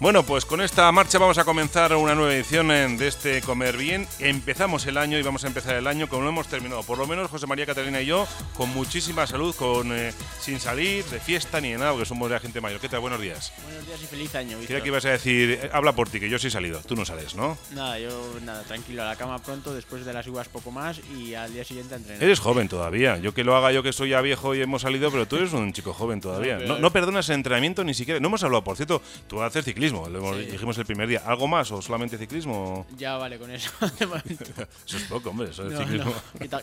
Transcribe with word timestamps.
Bueno, 0.00 0.22
pues 0.22 0.44
con 0.44 0.60
esta 0.60 0.92
marcha 0.92 1.18
vamos 1.18 1.38
a 1.38 1.44
comenzar 1.44 1.92
una 1.96 2.14
nueva 2.14 2.32
edición 2.32 2.68
de 2.68 3.08
este 3.08 3.42
Comer 3.42 3.76
Bien. 3.76 4.06
Empezamos 4.20 4.86
el 4.86 4.96
año 4.96 5.18
y 5.18 5.22
vamos 5.22 5.42
a 5.42 5.48
empezar 5.48 5.74
el 5.74 5.88
año 5.88 6.08
como 6.08 6.22
lo 6.22 6.28
hemos 6.28 6.46
terminado. 6.46 6.84
Por 6.84 6.98
lo 6.98 7.08
menos 7.08 7.28
José 7.28 7.48
María 7.48 7.66
Catalina 7.66 8.00
y 8.00 8.06
yo, 8.06 8.24
con 8.54 8.68
muchísima 8.68 9.26
salud, 9.26 9.52
con 9.56 9.90
eh, 9.92 10.12
sin 10.40 10.60
salir 10.60 11.04
de 11.06 11.18
fiesta 11.18 11.60
ni 11.60 11.72
de 11.72 11.78
nada, 11.78 11.90
porque 11.90 12.06
somos 12.06 12.30
de 12.30 12.38
gente 12.38 12.60
mayor. 12.60 12.78
¿Qué 12.78 12.88
tal? 12.88 13.00
Buenos 13.00 13.20
días. 13.20 13.52
Buenos 13.64 13.86
días 13.88 14.00
y 14.00 14.06
feliz 14.06 14.32
año. 14.36 14.56
Quería 14.60 14.80
que 14.82 14.86
ibas 14.86 15.04
a 15.04 15.10
decir, 15.10 15.58
eh, 15.64 15.70
habla 15.72 15.92
por 15.92 16.08
ti, 16.08 16.20
que 16.20 16.30
yo 16.30 16.38
sí 16.38 16.46
he 16.46 16.50
salido. 16.52 16.78
Tú 16.86 16.94
no 16.94 17.04
sales, 17.04 17.34
¿no? 17.34 17.58
Nada, 17.72 17.98
yo 17.98 18.36
nada, 18.44 18.62
tranquilo, 18.62 19.02
a 19.02 19.06
la 19.06 19.16
cama 19.16 19.40
pronto, 19.40 19.74
después 19.74 20.04
de 20.04 20.12
las 20.12 20.24
uvas 20.28 20.46
poco 20.46 20.70
más 20.70 21.00
y 21.18 21.34
al 21.34 21.52
día 21.52 21.64
siguiente 21.64 21.94
a 21.94 21.96
entrenar. 21.96 22.22
Eres 22.22 22.38
joven 22.38 22.68
todavía. 22.68 23.18
Yo 23.18 23.34
que 23.34 23.42
lo 23.42 23.56
haga 23.56 23.72
yo 23.72 23.82
que 23.82 23.92
soy 23.92 24.10
ya 24.10 24.20
viejo 24.20 24.54
y 24.54 24.62
hemos 24.62 24.82
salido, 24.82 25.10
pero 25.10 25.26
tú 25.26 25.38
eres 25.38 25.52
un 25.54 25.72
chico 25.72 25.92
joven 25.92 26.20
todavía. 26.20 26.56
No, 26.68 26.78
no, 26.78 26.92
perdonas 26.92 27.26
el 27.30 27.36
entrenamiento 27.36 27.82
ni 27.82 27.94
siquiera. 27.94 28.20
No 28.20 28.28
hemos 28.28 28.42
hablado, 28.42 28.62
por 28.62 28.76
cierto, 28.76 29.00
tú 29.26 29.40
haces 29.40 29.64
ciclismo. 29.64 29.87
Lo 29.92 30.36
dijimos 30.36 30.76
el 30.78 30.86
primer 30.86 31.08
día. 31.08 31.22
¿Algo 31.24 31.48
más 31.48 31.70
o 31.72 31.82
solamente 31.82 32.18
ciclismo? 32.18 32.86
Ya 32.96 33.16
vale 33.16 33.38
con 33.38 33.50
eso. 33.50 33.70
eso 33.80 34.96
es 34.96 35.04
poco, 35.04 35.30
hombre. 35.30 35.50
Eso 35.50 35.66
es 35.68 35.78
ciclismo. 35.78 36.14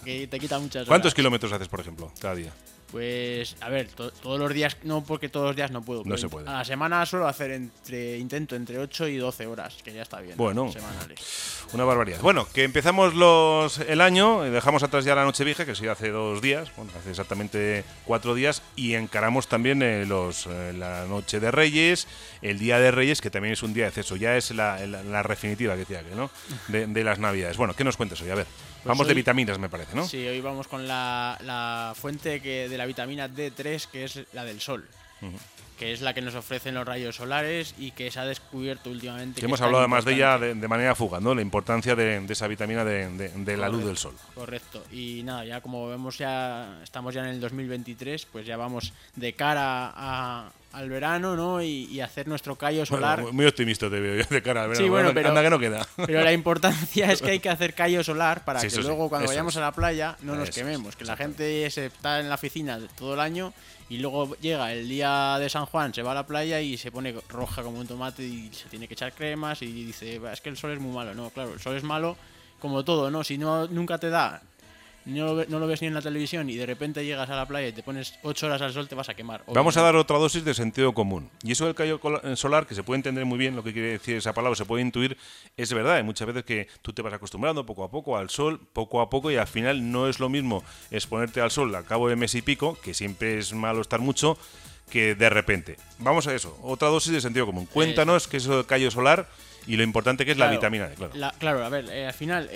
que 0.04 0.28
te 0.28 0.40
quita 0.40 0.60
muchas 0.60 0.88
¿Cuántos 0.88 1.14
kilómetros 1.14 1.52
haces, 1.52 1.68
por 1.68 1.80
ejemplo, 1.80 2.12
cada 2.20 2.36
día? 2.36 2.54
Pues, 2.92 3.58
a 3.62 3.70
ver, 3.70 3.90
todos 3.90 4.40
los 4.40 4.54
días, 4.54 4.78
no 4.84 5.04
porque 5.04 5.28
todos 5.28 5.48
los 5.48 5.56
días 5.56 5.72
no 5.72 5.82
puedo. 5.82 6.04
No 6.06 6.18
se 6.18 6.30
puede. 6.30 6.48
A 6.48 6.54
la 6.54 6.66
semana 6.66 7.06
suelo 7.06 7.28
hacer 7.28 7.52
entre, 7.52 8.18
intento 8.18 8.56
entre 8.56 8.78
8 8.78 9.08
y 9.08 9.18
12 9.18 9.48
horas, 9.48 9.76
que 9.84 9.92
ya 9.92 10.04
está 10.04 10.22
bien. 10.22 10.38
Bueno, 10.38 10.72
una 11.74 11.84
barbaridad. 11.84 12.22
Bueno, 12.22 12.48
que 12.54 12.64
empezamos 12.64 13.16
los, 13.16 13.80
el 13.80 14.02
año, 14.02 14.44
dejamos 14.44 14.84
atrás 14.84 15.04
ya 15.04 15.16
la 15.16 15.24
noche 15.24 15.44
vieja, 15.44 15.66
que 15.66 15.76
sí 15.76 15.88
hace 15.88 16.10
dos 16.10 16.42
días, 16.42 16.72
bueno, 16.78 16.92
hace 16.98 17.10
exactamente 17.10 17.84
cuatro 18.06 18.36
días, 18.36 18.62
y 18.76 18.94
encaramos 18.94 19.48
también 19.48 19.82
eh, 19.82 20.06
los, 20.06 20.46
eh, 20.48 20.74
la 20.74 21.06
noche 21.06 21.40
de 21.40 21.52
Reyes, 21.52 22.08
el 22.42 22.60
día 22.60 22.80
de 22.80 22.92
Reyes, 22.92 23.20
que 23.20 23.30
también 23.30 23.54
es 23.54 23.64
un 23.64 23.74
día 23.74 23.86
de 23.86 23.90
exceso, 23.90 24.16
ya 24.16 24.38
es 24.38 24.52
la, 24.52 24.86
la, 24.86 25.24
definitiva 25.24 25.74
que 25.74 25.80
decía 25.80 26.04
que, 26.04 26.16
¿no? 26.16 26.30
De, 26.68 26.86
de, 26.88 27.04
las 27.04 27.20
Navidades. 27.20 27.58
Bueno, 27.58 27.74
¿qué 27.74 27.84
nos 27.84 27.98
cuentas 27.98 28.22
hoy? 28.22 28.30
A 28.30 28.36
ver. 28.36 28.48
Pues 28.86 28.96
vamos 29.00 29.08
de 29.08 29.16
vitaminas, 29.16 29.58
me 29.58 29.68
parece, 29.68 29.96
¿no? 29.96 30.08
Sí, 30.08 30.28
hoy 30.28 30.42
vamos 30.42 30.68
con 30.68 30.88
la, 30.88 31.40
la 31.44 31.96
fuente 32.00 32.40
que, 32.40 32.70
de 32.70 32.78
la 32.78 32.86
vitamina 32.86 33.28
D3, 33.28 33.88
que 33.88 34.04
es 34.04 34.20
la 34.32 34.46
del 34.46 34.62
sol. 34.62 34.88
Que 35.78 35.92
es 35.92 36.02
la 36.02 36.14
que 36.14 36.22
nos 36.22 36.36
ofrecen 36.36 36.76
los 36.76 36.86
rayos 36.86 37.18
solares 37.18 37.76
y 37.78 37.92
que 37.92 38.10
se 38.10 38.20
ha 38.20 38.26
descubierto 38.26 38.90
últimamente. 38.90 39.40
Que, 39.40 39.46
hemos 39.46 39.62
hablado 39.62 39.80
además 39.80 40.06
de 40.06 40.14
ella 40.14 40.38
de, 40.38 40.68
manera 40.68 40.96
fugaz, 40.96 41.22
¿no? 41.22 41.36
La 41.36 41.42
importancia 41.42 41.96
de, 41.96 42.26
esa 42.30 42.48
vitamina 42.48 42.86
de, 42.86 43.58
la 43.58 43.70
luz 43.70 43.86
del 43.86 43.98
sol. 43.98 44.16
Correcto. 44.34 44.84
Y 44.92 45.22
nada, 45.24 45.46
ya 45.46 45.62
como 45.62 45.88
vemos, 45.88 46.18
ya 46.18 46.80
estamos 46.84 47.14
ya 47.14 47.22
en 47.22 47.30
el 47.30 47.40
2023, 47.40 48.26
pues 48.32 48.46
ya 48.46 48.58
vamos 48.58 48.94
de 49.16 49.34
cara 49.34 49.92
a, 49.96 50.52
al 50.76 50.90
verano, 50.90 51.36
¿no? 51.36 51.62
Y, 51.62 52.00
hacer 52.02 52.28
nuestro 52.28 52.56
callo 52.56 52.86
solar. 52.86 53.24
muy 53.32 53.46
optimista 53.46 53.90
te 53.90 54.00
veo 54.00 54.22
yo 54.22 54.24
de 54.30 54.42
cara 54.42 54.64
al 54.64 54.70
verano. 54.70 54.86
Sí, 54.86 54.90
bueno, 54.90 55.12
pero, 55.14 55.30
anda 55.30 55.42
que 55.42 55.50
no 55.50 55.58
queda. 55.58 55.88
Pero 56.06 56.22
la 56.22 56.34
importancia 56.34 57.12
es 57.12 57.22
que 57.22 57.32
hay 57.32 57.40
que 57.40 57.50
hacer 57.50 57.74
callo 57.74 58.04
solar 58.04 58.44
para 58.46 58.62
que 58.62 58.70
luego 58.82 59.10
cuando 59.10 59.28
vayamos 59.28 59.56
a 59.58 59.62
la 59.62 59.72
playa 59.72 60.18
no 60.22 60.36
nos 60.36 60.52
quememos. 60.52 60.96
Que 60.96 61.06
la 61.06 61.16
gente 61.16 61.70
se 61.72 61.88
está 61.88 62.20
en 62.20 62.30
la 62.30 62.36
oficina 62.36 62.80
todo 62.98 63.14
el 63.14 63.20
año 63.20 63.54
y 63.90 63.98
luego 64.00 64.36
llega 64.38 64.74
el 64.74 64.90
día 64.90 65.38
de 65.40 65.50
San 65.50 65.66
Juan, 65.66 65.94
se 65.94 66.02
va 66.02 66.12
a 66.12 66.16
la 66.16 66.26
playa 66.26 66.60
y 66.60 66.78
se 66.78 66.92
pone 66.92 67.14
roja 67.30 67.62
como 67.62 67.80
un 67.80 67.88
tomate 67.88 68.24
y 68.24 68.50
se 68.52 68.68
tiene 68.68 68.88
que 68.88 68.96
echar 68.96 69.14
cremas 69.14 69.62
y 69.62 69.68
dice, 69.68 70.20
es 70.32 70.42
que 70.42 70.50
el 70.50 70.58
sol 70.58 70.72
es 70.72 70.80
muy 70.80 70.94
malo. 70.94 71.14
No, 71.14 71.30
claro, 71.30 71.54
el 71.54 71.60
sol 71.60 71.76
es 71.76 71.84
malo 71.84 72.18
como 72.60 72.84
todo, 72.84 73.12
¿no? 73.12 73.24
Si 73.24 73.38
no 73.38 73.68
nunca 73.68 73.98
te 74.00 74.10
da 74.10 74.42
no, 75.06 75.34
lo 75.34 75.68
ves 75.68 75.82
ni 75.82 75.88
en 75.88 75.94
la 75.94 76.02
televisión 76.02 76.50
y 76.50 76.56
de 76.56 76.66
repente 76.66 77.06
llegas 77.06 77.30
a 77.30 77.36
la 77.36 77.48
playa 77.48 77.68
y 77.68 77.74
te 77.74 77.84
pones 77.84 78.18
8 78.24 78.48
horas 78.48 78.62
al 78.62 78.74
sol, 78.74 78.88
te 78.88 78.96
vas 78.96 79.10
a 79.10 79.14
quemar. 79.14 79.44
Vamos 79.48 79.78
a 79.78 79.82
dar 79.82 79.96
otra 79.96 80.18
dosis 80.18 80.44
de 80.44 80.54
sentido 80.54 80.94
común. 80.94 81.30
Y 81.44 81.52
eso 81.52 81.66
del 81.66 81.76
callo 81.76 82.00
eh, 82.24 82.36
solar, 82.36 82.66
que 82.66 82.76
se 82.76 82.84
puede 82.84 82.98
entender 82.98 83.26
muy 83.26 83.38
bien 83.38 83.56
lo 83.56 83.64
que 83.64 83.74
quiere 83.74 83.90
decir 83.90 84.18
esa 84.18 84.34
palabra, 84.34 84.56
se 84.56 84.66
puede 84.66 84.82
intuir, 84.82 85.18
es 85.58 85.72
verdad. 85.74 85.96
Hay 85.96 86.04
muchas 86.04 86.28
veces 86.28 86.44
que 86.44 86.68
tú 86.82 86.94
te 86.94 87.02
vas 87.02 87.14
acostumbrando 87.14 87.66
poco 87.66 87.84
a 87.84 87.92
poco 87.92 88.18
al 88.18 88.30
sol, 88.30 88.60
poco 88.74 89.02
a 89.02 89.10
poco, 89.10 89.30
y 89.32 89.36
al 89.36 89.48
final 89.48 89.92
no 89.92 90.10
es 90.10 90.20
lo 90.20 90.30
mismo 90.30 90.64
exponerte 90.92 91.42
al 91.42 91.52
sol 91.52 91.74
al 91.76 91.86
cabo 91.86 92.10
de 92.10 92.16
mes 92.16 92.34
y 92.36 92.42
pico, 92.42 92.78
que 92.84 92.94
siempre 92.94 93.38
es 93.38 93.54
malo 93.54 93.82
estar 93.82 94.00
mucho, 94.00 94.38
que 94.90 95.16
de 95.16 95.30
repente. 95.30 95.78
Vamos 96.00 96.28
a 96.28 96.34
eso, 96.34 96.58
otra 96.64 96.88
dosis 96.90 97.14
de 97.14 97.22
sentido 97.22 97.46
común. 97.46 97.68
Cuéntanos 97.68 98.28
qué 98.28 98.38
es 98.38 98.44
eso 98.44 98.58
del 98.58 98.66
callo 98.66 98.92
solar 98.92 99.28
y 99.68 99.76
lo 99.76 99.84
importante 99.84 100.26
que 100.26 100.32
es 100.32 100.38
la 100.38 100.50
vitamina 100.50 100.88
D, 100.88 100.96
claro. 100.96 101.36
claro, 101.40 101.66
a 101.66 101.70
ver, 101.70 101.90
eh, 101.90 102.08
al 102.08 102.14
final 102.14 102.50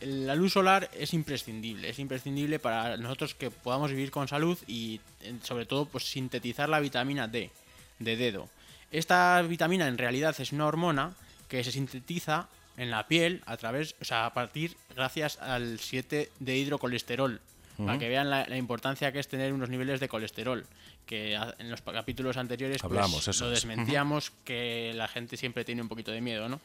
la 0.00 0.34
luz 0.34 0.52
solar 0.52 0.90
es 0.92 1.12
imprescindible, 1.14 1.88
es 1.88 1.98
imprescindible 1.98 2.58
para 2.58 2.96
nosotros 2.96 3.34
que 3.34 3.50
podamos 3.50 3.90
vivir 3.90 4.10
con 4.10 4.28
salud 4.28 4.58
y 4.66 5.00
sobre 5.42 5.66
todo 5.66 5.86
pues 5.86 6.04
sintetizar 6.04 6.68
la 6.68 6.80
vitamina 6.80 7.28
D 7.28 7.50
de 7.98 8.16
dedo. 8.16 8.48
Esta 8.90 9.42
vitamina 9.42 9.88
en 9.88 9.98
realidad 9.98 10.34
es 10.38 10.52
una 10.52 10.66
hormona 10.66 11.14
que 11.48 11.64
se 11.64 11.72
sintetiza 11.72 12.48
en 12.76 12.90
la 12.90 13.06
piel 13.06 13.42
a 13.46 13.56
través, 13.56 13.94
o 14.00 14.04
sea, 14.04 14.26
a 14.26 14.34
partir 14.34 14.76
gracias 14.94 15.38
al 15.38 15.78
7 15.78 16.30
de 16.38 16.56
hidrocolesterol, 16.56 17.40
para 17.76 17.98
que 17.98 18.08
vean 18.08 18.30
la, 18.30 18.56
importancia 18.56 19.10
que 19.10 19.18
es 19.18 19.26
tener 19.26 19.52
unos 19.52 19.68
niveles 19.68 19.98
de 19.98 20.08
colesterol 20.08 20.64
que 21.06 21.34
en 21.34 21.70
los 21.70 21.82
capítulos 21.82 22.36
anteriores 22.36 22.80
pues, 22.80 22.90
Hablamos, 22.90 23.40
lo 23.40 23.50
desmentíamos, 23.50 24.32
que 24.44 24.92
la 24.94 25.08
gente 25.08 25.36
siempre 25.36 25.64
tiene 25.64 25.82
un 25.82 25.88
poquito 25.88 26.12
de 26.12 26.20
miedo, 26.20 26.48
¿no? 26.48 26.60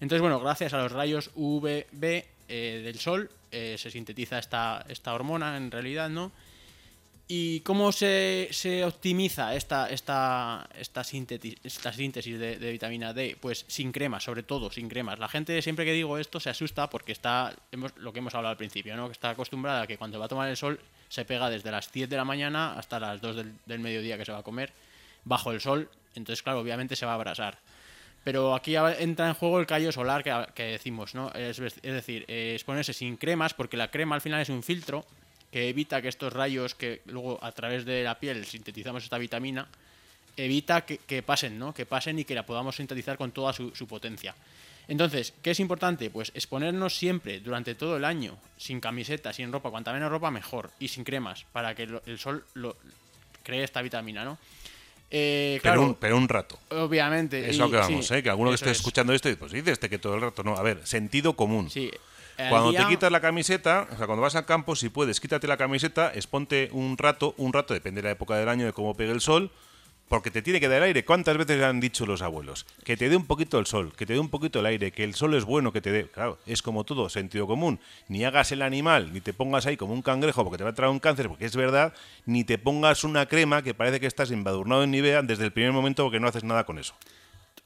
Entonces, 0.00 0.20
bueno, 0.20 0.38
gracias 0.40 0.74
a 0.74 0.78
los 0.78 0.92
rayos 0.92 1.30
UVB 1.34 2.24
eh, 2.48 2.82
del 2.84 2.98
sol 2.98 3.30
eh, 3.50 3.76
se 3.78 3.90
sintetiza 3.90 4.38
esta, 4.38 4.84
esta 4.88 5.12
hormona 5.14 5.56
en 5.56 5.70
realidad, 5.70 6.08
¿no? 6.08 6.32
¿Y 7.30 7.60
cómo 7.60 7.92
se, 7.92 8.48
se 8.52 8.86
optimiza 8.86 9.54
esta, 9.54 9.90
esta, 9.90 10.66
esta, 10.74 11.04
síntesis, 11.04 11.56
esta 11.62 11.92
síntesis 11.92 12.38
de, 12.38 12.56
vitamina 12.72 13.12
D? 13.12 13.36
Pues 13.38 13.66
sin 13.68 13.92
cremas, 13.92 14.24
sobre 14.24 14.42
todo 14.42 14.70
sin 14.70 14.88
cremas. 14.88 15.18
La 15.18 15.28
gente 15.28 15.60
siempre 15.60 15.84
que 15.84 15.92
digo 15.92 16.16
esto 16.16 16.40
se 16.40 16.48
asusta 16.48 16.88
porque 16.88 17.12
está, 17.12 17.54
lo 17.96 18.14
que 18.14 18.20
hemos 18.20 18.34
hablado 18.34 18.52
al 18.52 18.56
principio, 18.56 18.96
¿no? 18.96 19.08
que 19.08 19.12
está 19.12 19.28
acostumbrada 19.28 19.82
a 19.82 19.86
que 19.86 19.98
cuando 19.98 20.18
va 20.18 20.24
a 20.24 20.28
tomar 20.28 20.48
el 20.48 20.56
sol 20.56 20.80
se 21.10 21.26
pega 21.26 21.50
desde 21.50 21.70
las 21.70 21.92
10 21.92 22.08
de 22.08 22.16
la 22.16 22.24
mañana 22.24 22.78
hasta 22.78 22.98
las 22.98 23.20
2 23.20 23.36
del, 23.66 23.78
mediodía 23.78 24.16
que 24.16 24.24
se 24.24 24.32
va 24.32 24.38
a 24.38 24.42
comer 24.42 24.72
bajo 25.24 25.52
el 25.52 25.60
sol. 25.60 25.90
Entonces, 26.14 26.42
claro, 26.42 26.60
obviamente 26.60 26.96
se 26.96 27.04
va 27.04 27.12
a 27.12 27.16
abrasar. 27.16 27.58
Pero 28.24 28.54
aquí 28.54 28.74
entra 28.74 29.28
en 29.28 29.34
juego 29.34 29.60
el 29.60 29.66
callo 29.66 29.92
solar 29.92 30.24
que, 30.54 30.62
decimos, 30.62 31.14
¿no? 31.14 31.30
Es, 31.32 31.58
decir, 31.82 32.24
es 32.26 32.64
ponerse 32.64 32.94
sin 32.94 33.18
cremas 33.18 33.52
porque 33.52 33.76
la 33.76 33.90
crema 33.90 34.14
al 34.14 34.22
final 34.22 34.40
es 34.40 34.48
un 34.48 34.62
filtro 34.62 35.04
que 35.50 35.68
evita 35.68 36.02
que 36.02 36.08
estos 36.08 36.32
rayos 36.32 36.74
que 36.74 37.02
luego 37.06 37.38
a 37.42 37.52
través 37.52 37.84
de 37.84 38.02
la 38.02 38.18
piel 38.18 38.44
sintetizamos 38.44 39.04
esta 39.04 39.18
vitamina, 39.18 39.68
evita 40.36 40.84
que, 40.84 41.22
pasen, 41.22 41.58
¿no? 41.58 41.74
Que 41.74 41.86
pasen 41.86 42.18
y 42.18 42.24
que 42.24 42.34
la 42.34 42.46
podamos 42.46 42.76
sintetizar 42.76 43.16
con 43.16 43.32
toda 43.32 43.52
su, 43.52 43.86
potencia. 43.88 44.34
Entonces, 44.86 45.34
¿qué 45.42 45.50
es 45.50 45.60
importante? 45.60 46.10
Pues 46.10 46.32
exponernos 46.34 46.96
siempre, 46.96 47.40
durante 47.40 47.74
todo 47.74 47.96
el 47.96 48.04
año, 48.04 48.38
sin 48.56 48.80
camiseta, 48.80 49.32
sin 49.32 49.52
ropa, 49.52 49.70
cuanta 49.70 49.92
menos 49.92 50.10
ropa 50.10 50.30
mejor, 50.30 50.70
y 50.78 50.88
sin 50.88 51.04
cremas, 51.04 51.44
para 51.52 51.74
que 51.74 51.88
el 52.06 52.18
sol 52.18 52.44
lo, 52.54 52.76
cree 53.42 53.64
esta 53.64 53.82
vitamina, 53.82 54.24
¿no? 54.24 54.38
Eh, 55.10 55.58
pero, 55.62 55.82
un, 55.82 55.94
pero, 55.94 56.16
un, 56.18 56.28
rato. 56.28 56.58
Obviamente. 56.68 57.48
Eso 57.48 57.70
que 57.70 57.76
vamos, 57.78 58.10
¿eh? 58.10 58.22
Que 58.22 58.28
alguno 58.28 58.50
que 58.50 58.56
esté 58.56 58.70
escuchando 58.70 59.14
esto, 59.14 59.34
pues 59.38 59.52
dice 59.52 59.72
este 59.72 59.88
que 59.88 59.98
todo 59.98 60.14
el 60.14 60.20
rato. 60.20 60.42
No, 60.44 60.54
a 60.54 60.62
ver, 60.62 60.86
sentido 60.86 61.34
común. 61.34 61.70
Sí, 61.70 61.90
cuando 62.48 62.72
te 62.72 62.86
quitas 62.86 63.10
la 63.10 63.20
camiseta, 63.20 63.88
o 63.92 63.96
sea, 63.96 64.06
cuando 64.06 64.22
vas 64.22 64.36
al 64.36 64.46
campo, 64.46 64.76
si 64.76 64.88
puedes, 64.88 65.20
quítate 65.20 65.46
la 65.46 65.56
camiseta, 65.56 66.12
exponte 66.14 66.68
un 66.72 66.96
rato, 66.96 67.34
un 67.36 67.52
rato, 67.52 67.74
depende 67.74 68.02
de 68.02 68.08
la 68.08 68.12
época 68.12 68.36
del 68.36 68.48
año, 68.48 68.66
de 68.66 68.72
cómo 68.72 68.94
pegue 68.94 69.12
el 69.12 69.20
sol, 69.20 69.50
porque 70.08 70.30
te 70.30 70.42
tiene 70.42 70.60
que 70.60 70.68
dar 70.68 70.82
aire. 70.82 71.04
¿Cuántas 71.04 71.36
veces 71.36 71.62
han 71.62 71.80
dicho 71.80 72.06
los 72.06 72.22
abuelos? 72.22 72.66
Que 72.84 72.96
te 72.96 73.08
dé 73.08 73.16
un 73.16 73.26
poquito 73.26 73.58
el 73.58 73.66
sol, 73.66 73.92
que 73.94 74.06
te 74.06 74.14
dé 74.14 74.18
un 74.18 74.28
poquito 74.28 74.60
el 74.60 74.66
aire, 74.66 74.90
que 74.90 75.04
el 75.04 75.14
sol 75.14 75.34
es 75.34 75.44
bueno 75.44 75.72
que 75.72 75.80
te 75.80 75.92
dé. 75.92 76.08
Claro, 76.08 76.38
es 76.46 76.62
como 76.62 76.84
todo, 76.84 77.08
sentido 77.08 77.46
común. 77.46 77.78
Ni 78.08 78.24
hagas 78.24 78.52
el 78.52 78.62
animal, 78.62 79.12
ni 79.12 79.20
te 79.20 79.32
pongas 79.32 79.66
ahí 79.66 79.76
como 79.76 79.92
un 79.92 80.02
cangrejo 80.02 80.44
porque 80.44 80.58
te 80.58 80.64
va 80.64 80.70
a 80.70 80.74
traer 80.74 80.90
un 80.90 81.00
cáncer, 81.00 81.28
porque 81.28 81.44
es 81.44 81.56
verdad, 81.56 81.92
ni 82.24 82.44
te 82.44 82.58
pongas 82.58 83.04
una 83.04 83.26
crema 83.26 83.62
que 83.62 83.74
parece 83.74 84.00
que 84.00 84.06
estás 84.06 84.30
embadurnado 84.30 84.84
en 84.84 84.90
Nivea 84.90 85.22
desde 85.22 85.44
el 85.44 85.52
primer 85.52 85.72
momento 85.72 86.04
porque 86.04 86.20
no 86.20 86.28
haces 86.28 86.44
nada 86.44 86.64
con 86.64 86.78
eso. 86.78 86.94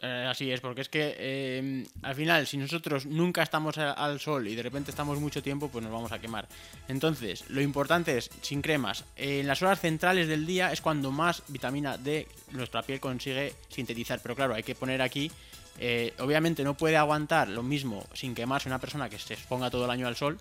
Eh, 0.05 0.27
así 0.29 0.51
es, 0.51 0.61
porque 0.61 0.81
es 0.81 0.89
que 0.89 1.15
em, 1.59 1.87
al 2.03 2.17
final, 2.17 2.45
si 2.49 2.57
nosotros 2.57 3.07
nunca 3.07 3.41
estamos 3.41 3.79
al 3.79 4.19
sol 4.19 4.49
y 4.49 4.57
de 4.57 4.63
repente 4.65 4.91
estamos 4.91 5.21
mucho 5.21 5.45
tiempo, 5.45 5.69
pues 5.69 5.85
nos 5.85 5.93
vamos 5.93 6.11
a 6.11 6.19
quemar. 6.19 6.49
Entonces, 6.89 7.45
lo 7.49 7.61
importante 7.61 8.19
es, 8.19 8.29
sin 8.41 8.63
cremas, 8.63 9.05
en 9.15 9.47
las 9.47 9.63
horas 9.63 9.81
centrales 9.81 10.27
del 10.27 10.45
día 10.45 10.73
es 10.73 10.81
cuando 10.81 11.13
más 11.13 11.45
vitamina 11.47 11.99
D 11.99 12.27
nuestra 12.51 12.83
piel 12.83 12.99
consigue 12.99 13.55
sintetizar. 13.69 14.21
Pero 14.21 14.35
claro, 14.35 14.55
hay 14.55 14.65
que 14.65 14.75
poner 14.75 15.01
aquí, 15.03 15.31
eh, 15.79 16.13
obviamente 16.19 16.65
no 16.65 16.77
puede 16.77 16.97
aguantar 16.97 17.47
lo 17.47 17.63
mismo 17.63 18.05
sin 18.13 18.35
quemarse 18.35 18.69
una 18.69 18.81
persona 18.81 19.09
que 19.09 19.21
se 19.21 19.35
exponga 19.35 19.71
todo 19.71 19.85
el 19.85 19.91
año 19.93 20.09
al 20.09 20.17
sol, 20.17 20.37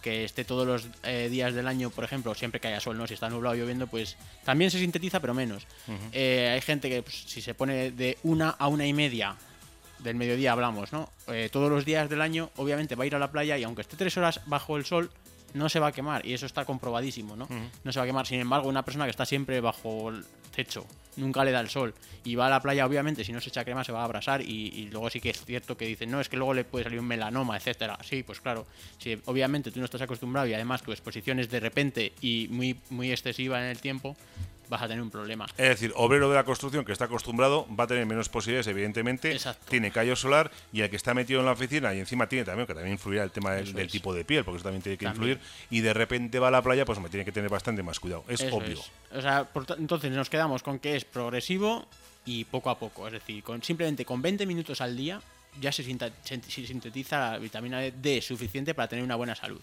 que 0.00 0.24
esté 0.24 0.44
todos 0.44 0.66
los 0.66 0.88
eh, 1.02 1.28
días 1.30 1.54
del 1.54 1.66
año, 1.66 1.90
por 1.90 2.04
ejemplo, 2.04 2.34
siempre 2.34 2.60
que 2.60 2.68
haya 2.68 2.80
sol, 2.80 2.96
¿no? 2.96 3.06
Si 3.06 3.14
está 3.14 3.28
nublado 3.28 3.54
o 3.54 3.58
lloviendo, 3.58 3.86
pues 3.86 4.16
también 4.44 4.70
se 4.70 4.78
sintetiza, 4.78 5.20
pero 5.20 5.34
menos. 5.34 5.66
Eh, 6.12 6.50
hay 6.52 6.60
gente 6.60 6.88
que 6.88 7.02
pues, 7.02 7.24
si 7.26 7.40
se 7.40 7.54
pone 7.54 7.90
de 7.90 8.18
una 8.22 8.50
a 8.50 8.68
una 8.68 8.86
y 8.86 8.92
media 8.92 9.36
del 9.98 10.16
mediodía 10.16 10.52
hablamos, 10.52 10.92
¿no? 10.92 11.10
Eh, 11.28 11.48
todos 11.52 11.70
los 11.70 11.84
días 11.84 12.08
del 12.08 12.22
año, 12.22 12.50
obviamente 12.56 12.94
va 12.94 13.04
a 13.04 13.06
ir 13.06 13.14
a 13.14 13.18
la 13.18 13.30
playa 13.30 13.58
y 13.58 13.64
aunque 13.64 13.82
esté 13.82 13.96
tres 13.96 14.16
horas 14.16 14.40
bajo 14.46 14.76
el 14.76 14.84
sol, 14.84 15.10
no 15.52 15.68
se 15.68 15.80
va 15.80 15.88
a 15.88 15.92
quemar 15.92 16.24
y 16.24 16.32
eso 16.32 16.46
está 16.46 16.64
comprobadísimo, 16.64 17.36
¿no? 17.36 17.48
No 17.84 17.92
se 17.92 17.98
va 17.98 18.04
a 18.04 18.06
quemar. 18.06 18.26
Sin 18.26 18.40
embargo, 18.40 18.68
una 18.68 18.84
persona 18.84 19.04
que 19.04 19.10
está 19.10 19.26
siempre 19.26 19.60
bajo 19.60 20.10
el 20.10 20.24
techo, 20.54 20.86
nunca 21.20 21.44
le 21.44 21.52
da 21.52 21.60
el 21.60 21.68
sol 21.68 21.94
y 22.24 22.34
va 22.34 22.46
a 22.46 22.50
la 22.50 22.60
playa, 22.60 22.86
obviamente, 22.86 23.24
si 23.24 23.32
no 23.32 23.40
se 23.40 23.50
echa 23.50 23.64
crema 23.64 23.84
se 23.84 23.92
va 23.92 24.00
a 24.00 24.04
abrasar 24.04 24.42
y, 24.42 24.88
luego 24.90 25.10
sí 25.10 25.20
que 25.20 25.30
es 25.30 25.44
cierto 25.44 25.76
que 25.76 25.86
dicen, 25.86 26.10
no, 26.10 26.20
es 26.20 26.28
que 26.28 26.36
luego 26.36 26.54
le 26.54 26.64
puede 26.64 26.84
salir 26.84 27.00
un 27.00 27.06
melanoma, 27.06 27.56
etcétera. 27.56 27.98
Sí, 28.02 28.22
pues 28.22 28.40
claro, 28.40 28.66
si 28.98 29.18
obviamente 29.26 29.70
tú 29.70 29.78
no 29.78 29.84
estás 29.84 30.02
acostumbrado 30.02 30.46
y 30.46 30.54
además 30.54 30.82
tu 30.82 30.92
exposición 30.92 31.38
es 31.38 31.50
de 31.50 31.60
repente 31.60 32.12
y 32.20 32.48
muy, 32.50 32.76
muy 32.90 33.10
excesiva 33.12 33.60
en 33.62 33.66
el 33.66 33.80
tiempo, 33.80 34.16
vas 34.70 34.82
a 34.82 34.88
tener 34.88 35.02
un 35.02 35.10
problema. 35.10 35.46
Es 35.58 35.68
decir, 35.68 35.92
obrero 35.96 36.30
de 36.30 36.36
la 36.36 36.44
construcción 36.44 36.84
que 36.84 36.92
está 36.92 37.06
acostumbrado 37.06 37.66
va 37.78 37.84
a 37.84 37.86
tener 37.88 38.06
menos 38.06 38.28
posibilidades, 38.28 38.68
evidentemente. 38.68 39.32
Exacto. 39.32 39.66
Tiene 39.68 39.90
callo 39.90 40.16
solar 40.16 40.50
y 40.72 40.80
el 40.80 40.88
que 40.88 40.96
está 40.96 41.12
metido 41.12 41.40
en 41.40 41.46
la 41.46 41.52
oficina 41.52 41.92
y 41.92 41.98
encima 41.98 42.28
tiene 42.28 42.44
también, 42.44 42.66
que 42.66 42.74
también 42.74 42.92
influirá 42.94 43.24
el 43.24 43.32
tema 43.32 43.50
del, 43.52 43.90
tipo 43.90 44.14
de 44.14 44.24
piel, 44.24 44.44
porque 44.44 44.58
eso 44.58 44.64
también 44.64 44.82
tiene 44.82 44.96
que 44.96 45.04
También. 45.06 45.32
influir. 45.32 45.50
Y 45.70 45.80
de 45.80 45.92
repente 45.92 46.38
va 46.38 46.48
a 46.48 46.50
la 46.52 46.62
playa, 46.62 46.84
pues 46.84 46.98
me 47.00 47.08
tiene 47.10 47.24
que 47.24 47.32
tener 47.32 47.50
bastante 47.50 47.82
más 47.82 47.98
cuidado. 47.98 48.24
Es 48.28 48.40
Eso 48.40 48.56
obvio. 48.56 48.78
es. 48.78 48.90
O 49.12 49.20
sea, 49.20 49.44
por 49.44 49.66
entonces 49.76 50.10
nos 50.12 50.30
quedamos 50.30 50.62
con 50.62 50.78
que 50.78 50.96
es 50.96 51.04
progresivo 51.04 51.86
y 52.24 52.44
poco 52.44 52.70
a 52.70 52.78
poco. 52.78 53.08
Es 53.08 53.12
decir, 53.14 53.42
con 53.42 53.62
simplemente 53.62 54.04
con 54.04 54.22
20 54.22 54.46
minutos 54.46 54.80
al 54.80 54.96
día 54.96 55.20
ya 55.60 55.72
se 55.72 55.82
sintetiza 55.82 57.32
la 57.32 57.38
vitamina 57.38 57.80
D 57.80 58.22
suficiente 58.22 58.72
para 58.72 58.86
tener 58.86 59.04
una 59.04 59.16
buena 59.16 59.34
salud. 59.34 59.60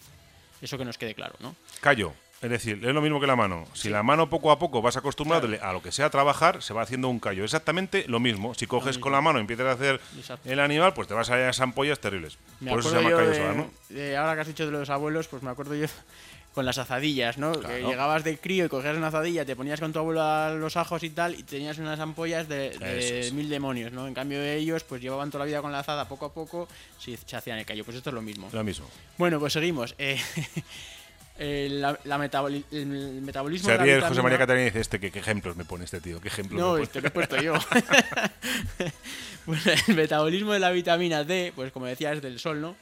Eso 0.60 0.76
que 0.76 0.84
nos 0.84 0.98
quede 0.98 1.14
claro, 1.14 1.34
¿no? 1.40 1.56
Callo. 1.80 2.12
Es 2.40 2.50
decir, 2.50 2.78
es 2.84 2.94
lo 2.94 3.00
mismo 3.02 3.20
que 3.20 3.26
la 3.26 3.34
mano. 3.34 3.66
Si 3.74 3.88
la 3.88 4.02
mano 4.04 4.30
poco 4.30 4.52
a 4.52 4.58
poco 4.60 4.80
vas 4.80 4.96
acostumbrado 4.96 5.48
a 5.60 5.72
lo 5.72 5.82
que 5.82 5.90
sea 5.90 6.08
trabajar, 6.08 6.62
se 6.62 6.72
va 6.72 6.82
haciendo 6.82 7.08
un 7.08 7.18
callo. 7.18 7.42
Exactamente 7.42 8.04
lo 8.06 8.20
mismo. 8.20 8.54
Si 8.54 8.66
coges 8.68 8.96
mismo. 8.96 9.02
con 9.02 9.12
la 9.12 9.20
mano 9.20 9.38
y 9.38 9.42
empiezas 9.42 9.66
a 9.66 9.72
hacer 9.72 10.00
Exacto. 10.16 10.48
el 10.48 10.60
animal, 10.60 10.94
pues 10.94 11.08
te 11.08 11.14
vas 11.14 11.28
a 11.30 11.36
ir 11.36 11.44
a 11.44 11.50
esas 11.50 11.62
ampollas 11.62 11.98
terribles. 11.98 12.38
Me 12.60 12.70
Por 12.70 12.80
eso 12.80 12.90
se 12.90 12.96
llama 12.96 13.10
callo 13.10 13.28
de- 13.30 13.34
solar, 13.36 13.56
¿no? 13.56 13.70
de 13.88 14.16
ahora 14.16 14.34
que 14.36 14.40
has 14.42 14.46
dicho 14.46 14.66
de 14.66 14.70
los 14.72 14.88
abuelos, 14.88 15.26
pues 15.26 15.42
me 15.42 15.50
acuerdo 15.50 15.74
yo 15.74 15.86
con 16.54 16.64
las 16.64 16.78
azadillas, 16.78 17.38
¿no? 17.38 17.52
Que 17.52 17.82
llegabas 17.82 18.22
de 18.22 18.38
crío 18.38 18.64
y 18.64 18.68
cogías 18.68 18.96
una 18.96 19.08
azadilla, 19.08 19.44
te 19.44 19.56
ponías 19.56 19.80
con 19.80 19.92
tu 19.92 19.98
abuelo 19.98 20.22
a 20.22 20.50
los 20.50 20.76
ajos 20.76 21.02
y 21.02 21.10
tal, 21.10 21.34
y 21.34 21.42
tenías 21.42 21.78
unas 21.78 21.98
ampollas 21.98 22.48
de, 22.48 22.70
de 22.70 23.20
es. 23.20 23.32
mil 23.32 23.48
demonios, 23.48 23.90
¿no? 23.92 24.06
En 24.06 24.14
cambio 24.14 24.40
ellos, 24.42 24.84
pues 24.84 25.02
llevaban 25.02 25.30
toda 25.30 25.44
la 25.44 25.48
vida 25.48 25.60
con 25.62 25.72
la 25.72 25.80
azada, 25.80 26.06
poco 26.08 26.26
a 26.26 26.32
poco, 26.32 26.68
sí, 26.98 27.16
se 27.26 27.36
hacían 27.36 27.58
el 27.58 27.66
callo. 27.66 27.84
Pues 27.84 27.96
esto 27.96 28.10
es 28.10 28.14
lo 28.14 28.22
mismo. 28.22 28.48
Lo 28.52 28.62
mismo. 28.64 28.86
Bueno, 29.18 29.38
pues 29.40 29.52
seguimos. 29.52 29.94
Eh, 29.98 30.20
eh, 31.38 31.68
la, 31.70 31.98
la 32.04 32.18
metaboli- 32.18 32.64
el 32.72 32.86
metabolismo 33.22 33.66
Se 33.68 33.78
de 33.78 34.00
la. 34.00 34.08
José 34.08 34.22
María 34.22 34.38
Catalina 34.38 34.62
y 34.62 34.70
dice, 34.70 34.80
este, 34.80 34.98
¿qué, 35.00 35.10
qué 35.10 35.18
ejemplos 35.20 35.56
me 35.56 35.64
pone 35.64 35.84
este 35.84 36.00
tío? 36.00 36.20
¿Qué 36.20 36.28
ejemplos 36.28 36.60
No, 36.60 36.74
me 36.74 36.82
este 36.82 37.00
lo 37.00 37.08
he 37.08 37.10
puesto 37.10 37.40
yo. 37.40 37.54
Pues 39.46 39.66
el 39.88 39.96
metabolismo 39.96 40.52
de 40.52 40.58
la 40.58 40.70
vitamina 40.70 41.24
D, 41.24 41.52
pues 41.56 41.72
como 41.72 41.86
decía, 41.86 42.12
es 42.12 42.20
del 42.20 42.38
sol, 42.38 42.60
¿no? 42.60 42.76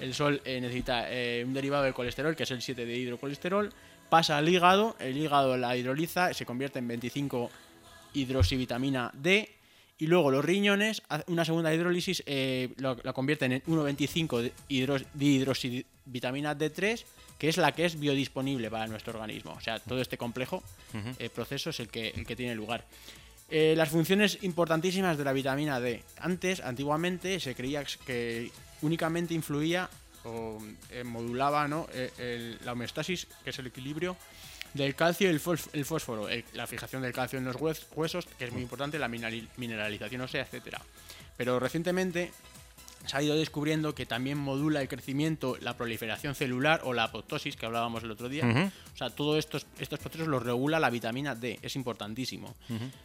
El 0.00 0.14
sol 0.14 0.40
eh, 0.44 0.60
necesita 0.60 1.06
eh, 1.10 1.42
un 1.44 1.52
derivado 1.52 1.82
del 1.82 1.94
colesterol, 1.94 2.36
que 2.36 2.44
es 2.44 2.50
el 2.52 2.62
7 2.62 2.86
de 2.86 2.96
hidrocolesterol, 2.96 3.72
pasa 4.08 4.36
al 4.38 4.48
hígado, 4.48 4.94
el 5.00 5.16
hígado 5.16 5.56
la 5.56 5.76
hidroliza, 5.76 6.32
se 6.32 6.46
convierte 6.46 6.78
en 6.78 6.86
25 6.86 7.50
hidroxivitamina 8.14 9.10
D, 9.14 9.50
y 9.98 10.06
luego 10.06 10.30
los 10.30 10.44
riñones, 10.44 11.02
una 11.26 11.44
segunda 11.44 11.74
hidrólisis, 11.74 12.22
eh, 12.26 12.68
la 12.76 12.94
convierten 13.12 13.50
en 13.52 13.62
1,25 13.64 14.42
de 14.42 14.52
hidro- 14.68 15.04
dihidroxivitamina 15.14 16.56
D3, 16.56 17.02
que 17.38 17.48
es 17.48 17.56
la 17.58 17.72
que 17.72 17.84
es 17.84 17.98
biodisponible 17.98 18.70
para 18.70 18.86
nuestro 18.86 19.12
organismo. 19.12 19.52
O 19.52 19.60
sea, 19.60 19.78
todo 19.80 20.00
este 20.00 20.16
complejo 20.18 20.62
eh, 21.18 21.28
proceso 21.30 21.70
es 21.70 21.80
el 21.80 21.88
que, 21.88 22.08
el 22.08 22.26
que 22.26 22.36
tiene 22.36 22.54
lugar. 22.54 22.84
Eh, 23.50 23.74
las 23.76 23.90
funciones 23.90 24.38
importantísimas 24.42 25.16
de 25.18 25.24
la 25.24 25.32
vitamina 25.32 25.78
D. 25.78 26.02
Antes, 26.18 26.60
antiguamente, 26.60 27.38
se 27.40 27.54
creía 27.54 27.84
que 28.04 28.50
únicamente 28.82 29.34
influía 29.34 29.88
o 30.24 30.58
eh, 30.90 31.04
modulaba 31.04 31.68
¿no? 31.68 31.86
El- 32.18 32.58
la 32.64 32.72
homeostasis, 32.72 33.26
que 33.44 33.50
es 33.50 33.58
el 33.60 33.68
equilibrio 33.68 34.16
del 34.74 34.94
calcio 34.96 35.28
y 35.28 35.30
el, 35.30 35.38
fósforo, 35.40 36.28
el- 36.28 36.44
la 36.54 36.66
fijación 36.66 37.02
del 37.02 37.12
calcio 37.12 37.38
en 37.38 37.44
los 37.44 37.56
hues- 37.56 37.86
huesos, 37.94 38.26
que 38.38 38.46
es 38.46 38.52
muy 38.52 38.62
importante, 38.62 38.98
la 38.98 39.08
minerali- 39.08 39.46
mineralización 39.56 40.22
ósea, 40.22 40.42
etcétera. 40.42 40.80
Pero 41.36 41.60
recientemente 41.60 42.32
se 43.06 43.16
ha 43.16 43.22
ido 43.22 43.36
descubriendo 43.36 43.94
que 43.94 44.06
también 44.06 44.38
modula 44.38 44.80
el 44.80 44.88
crecimiento, 44.88 45.56
la 45.60 45.76
proliferación 45.76 46.34
celular 46.34 46.80
o 46.84 46.92
la 46.92 47.04
apoptosis 47.04 47.56
que 47.56 47.66
hablábamos 47.66 48.02
el 48.02 48.10
otro 48.10 48.28
día. 48.28 48.72
O 48.94 48.96
sea, 48.96 49.10
todos 49.10 49.38
estos, 49.38 49.66
estos 49.78 49.98
procesos 49.98 50.28
los 50.28 50.42
regula 50.42 50.80
la 50.80 50.90
vitamina 50.90 51.34
D, 51.34 51.58
es 51.62 51.76
importantísimo. 51.76 52.54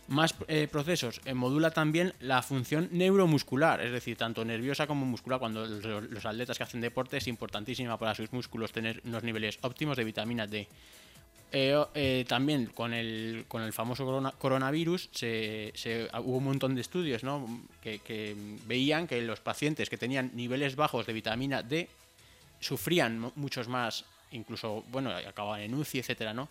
Más 0.07 0.35
eh, 0.47 0.67
procesos, 0.71 1.21
eh, 1.25 1.33
modula 1.33 1.71
también 1.71 2.13
la 2.19 2.41
función 2.41 2.89
neuromuscular, 2.91 3.81
es 3.81 3.91
decir, 3.91 4.17
tanto 4.17 4.43
nerviosa 4.45 4.87
como 4.87 5.05
muscular. 5.05 5.39
Cuando 5.39 5.65
los, 5.65 6.09
los 6.09 6.25
atletas 6.25 6.57
que 6.57 6.63
hacen 6.63 6.81
deporte 6.81 7.17
es 7.17 7.27
importantísima 7.27 7.97
para 7.97 8.15
sus 8.15 8.31
músculos 8.33 8.71
tener 8.71 9.01
unos 9.05 9.23
niveles 9.23 9.59
óptimos 9.61 9.97
de 9.97 10.03
vitamina 10.03 10.47
D. 10.47 10.67
Eh, 11.53 11.75
eh, 11.95 12.23
también 12.29 12.67
con 12.67 12.93
el, 12.93 13.43
con 13.49 13.61
el 13.61 13.73
famoso 13.73 14.05
corona- 14.05 14.31
coronavirus 14.31 15.09
se, 15.11 15.73
se- 15.75 16.07
hubo 16.23 16.37
un 16.37 16.45
montón 16.45 16.75
de 16.75 16.81
estudios 16.81 17.23
¿no? 17.25 17.45
que, 17.81 18.35
veían 18.67 19.05
que 19.05 19.21
los 19.21 19.41
pacientes 19.41 19.89
que 19.89 19.97
tenían 19.97 20.31
niveles 20.33 20.77
bajos 20.77 21.05
de 21.05 21.11
vitamina 21.11 21.61
D 21.61 21.89
sufrían 22.61 23.19
mu- 23.19 23.31
muchos 23.35 23.67
más, 23.67 24.05
incluso, 24.31 24.85
bueno, 24.91 25.11
acababan 25.11 25.59
en 25.61 25.73
UCI, 25.73 25.99
etcétera, 25.99 26.33
¿no? 26.33 26.47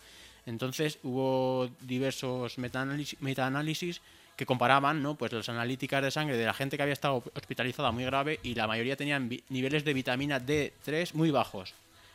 Entonces 0.47 0.99
hubo 1.03 1.71
diversos 1.81 2.59
metaanálisis, 2.59 3.21
metaanálisis 3.23 4.01
que 4.37 4.45
comparaban, 4.47 5.03
¿no? 5.03 5.15
Pues 5.15 5.33
las 5.33 5.49
analíticas 5.49 6.03
de 6.03 6.11
sangre 6.11 6.37
de 6.37 6.45
la 6.45 6.55
gente 6.55 6.77
que 6.77 6.83
había 6.83 6.93
estado 6.95 7.23
hospitalizada 7.35 7.91
muy 7.91 8.05
grave 8.05 8.41
y 8.43 8.55
la 8.55 8.67
mayoría 8.67 8.97
tenían 8.97 9.31
niveles 9.49 9.85
de 9.85 9.95
vitamina 9.95 10.41
D3 10.41 11.13
muy 11.15 11.31
bajos. 11.31 11.73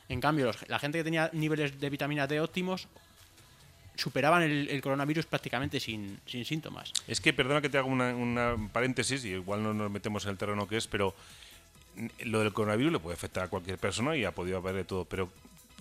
En 0.10 0.22
cambio, 0.22 0.46
los- 0.46 0.68
la 0.70 0.80
gente 0.80 0.98
que 1.00 1.04
tenía 1.04 1.30
niveles 1.34 1.80
de 1.80 1.90
vitamina 1.90 2.28
D 2.28 2.40
óptimos 2.40 2.88
superaban 3.96 4.44
el, 4.44 4.82
coronavirus 4.82 5.26
prácticamente 5.26 5.80
sin, 5.80 6.20
sin 6.26 6.44
síntomas. 6.46 6.92
Es 7.08 7.22
que, 7.22 7.32
perdona 7.34 7.62
que 7.62 7.70
te 7.70 7.78
haga 7.78 7.88
una, 7.88 8.14
una 8.14 8.56
paréntesis, 8.74 9.24
y 9.24 9.30
igual 9.30 9.64
no 9.64 9.74
nos 9.74 9.90
metemos 9.90 10.26
en 10.26 10.32
el 10.32 10.38
terreno 10.38 10.68
que 10.68 10.78
es, 10.78 10.88
pero 10.88 11.16
mm, 11.96 12.08
lo 12.26 12.42
del 12.42 12.52
coronavirus 12.52 12.92
le 12.92 13.00
puede 13.00 13.14
afectar 13.16 13.44
a 13.44 13.48
cualquier 13.48 13.78
persona 13.78 14.16
y 14.18 14.26
ha 14.26 14.32
podido 14.32 14.58
haber 14.58 14.76
de 14.76 14.84
todo, 14.84 15.06
pero 15.06 15.30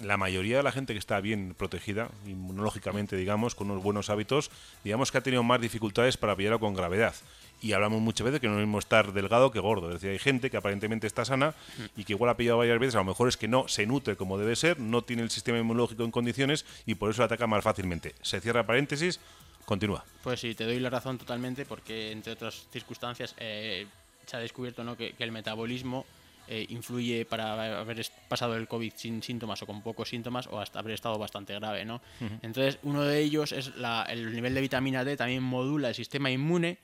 la 0.00 0.16
mayoría 0.16 0.56
de 0.56 0.62
la 0.62 0.72
gente 0.72 0.92
que 0.92 0.98
está 0.98 1.20
bien 1.20 1.54
protegida, 1.56 2.08
inmunológicamente, 2.26 3.16
digamos, 3.16 3.54
con 3.54 3.70
unos 3.70 3.82
buenos 3.82 4.10
hábitos, 4.10 4.50
digamos 4.84 5.10
que 5.12 5.18
ha 5.18 5.22
tenido 5.22 5.42
más 5.42 5.60
dificultades 5.60 6.16
para 6.16 6.36
pillarlo 6.36 6.60
con 6.60 6.74
gravedad. 6.74 7.14
Y 7.62 7.72
hablamos 7.72 8.00
muchas 8.02 8.26
veces 8.26 8.40
que 8.40 8.46
no 8.46 8.54
es 8.54 8.60
lo 8.60 8.66
mismo 8.66 8.78
estar 8.78 9.12
delgado 9.14 9.50
que 9.50 9.58
gordo. 9.58 9.88
Es 9.88 9.94
decir, 9.94 10.10
hay 10.10 10.18
gente 10.18 10.50
que 10.50 10.56
aparentemente 10.58 11.06
está 11.06 11.24
sana 11.24 11.54
y 11.96 12.04
que 12.04 12.12
igual 12.12 12.30
ha 12.30 12.36
pillado 12.36 12.58
varias 12.58 12.78
veces, 12.78 12.94
a 12.96 12.98
lo 12.98 13.04
mejor 13.04 13.28
es 13.28 13.36
que 13.38 13.48
no 13.48 13.68
se 13.68 13.86
nutre 13.86 14.16
como 14.16 14.36
debe 14.36 14.54
ser, 14.54 14.78
no 14.80 15.02
tiene 15.02 15.22
el 15.22 15.30
sistema 15.30 15.58
inmunológico 15.58 16.04
en 16.04 16.10
condiciones 16.10 16.66
y 16.84 16.94
por 16.96 17.10
eso 17.10 17.22
ataca 17.24 17.46
más 17.46 17.64
fácilmente. 17.64 18.14
Se 18.20 18.40
cierra 18.42 18.66
paréntesis, 18.66 19.18
continúa. 19.64 20.04
Pues 20.22 20.40
sí, 20.40 20.54
te 20.54 20.64
doy 20.64 20.78
la 20.78 20.90
razón 20.90 21.16
totalmente 21.16 21.64
porque, 21.64 22.12
entre 22.12 22.34
otras 22.34 22.66
circunstancias, 22.70 23.34
eh, 23.38 23.86
se 24.26 24.36
ha 24.36 24.40
descubierto 24.40 24.84
¿no? 24.84 24.94
que, 24.96 25.12
que 25.12 25.24
el 25.24 25.32
metabolismo 25.32 26.04
eh, 26.46 26.66
influye 26.68 27.24
para 27.24 27.80
haber 27.80 28.04
pasado 28.28 28.56
el 28.56 28.68
COVID 28.68 28.92
sin 28.94 29.22
síntomas 29.22 29.62
o 29.62 29.66
con 29.66 29.80
pocos 29.80 30.10
síntomas 30.10 30.46
o 30.48 30.60
hasta 30.60 30.80
haber 30.80 30.92
estado 30.92 31.16
bastante 31.18 31.54
grave. 31.54 31.86
¿no? 31.86 32.02
Entonces, 32.42 32.78
uno 32.82 33.02
de 33.04 33.20
ellos 33.20 33.52
es 33.52 33.74
la- 33.76 34.02
el 34.10 34.34
nivel 34.34 34.52
de 34.52 34.60
vitamina 34.60 35.02
D, 35.04 35.16
también 35.16 35.42
modula 35.42 35.88
el 35.88 35.94
sistema 35.94 36.30
inmune 36.30 36.76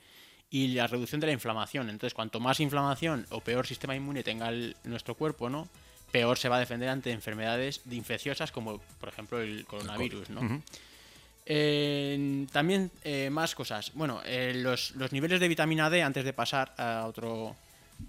y 0.51 0.69
la 0.69 0.87
reducción 0.87 1.21
de 1.21 1.29
la 1.29 1.33
inflamación. 1.33 1.89
Entonces, 1.91 2.15
cuanto 2.15 2.41
más 2.41 2.59
inflamación 2.61 3.27
o 3.31 3.41
peor 3.41 3.67
sistema 3.67 3.95
inmune 3.95 4.23
tenga 4.23 4.49
el- 4.49 4.77
nuestro 4.85 5.15
cuerpo, 5.15 5.49
¿no? 5.49 5.69
peor 6.11 6.37
se 6.39 6.49
va 6.49 6.57
a 6.57 6.59
defender 6.61 6.89
ante 6.89 7.13
enfermedades 7.13 7.83
de 7.85 7.95
infecciosas 7.95 8.51
como, 8.51 8.79
por 8.99 9.09
ejemplo, 9.11 9.41
el 9.41 9.65
coronavirus. 9.65 10.29
¿no? 10.31 10.41
Eh, 11.47 12.47
también 12.53 12.91
eh, 13.05 13.29
más 13.31 13.55
cosas. 13.55 13.93
Bueno, 13.95 14.21
eh, 14.25 14.53
los, 14.57 14.93
los 14.97 15.13
niveles 15.13 15.41
de 15.41 15.49
vitamina 15.49 15.89
D, 15.91 16.03
antes 16.03 16.25
de 16.25 16.33
pasar 16.33 16.75
a 16.79 17.07
otro... 17.07 17.55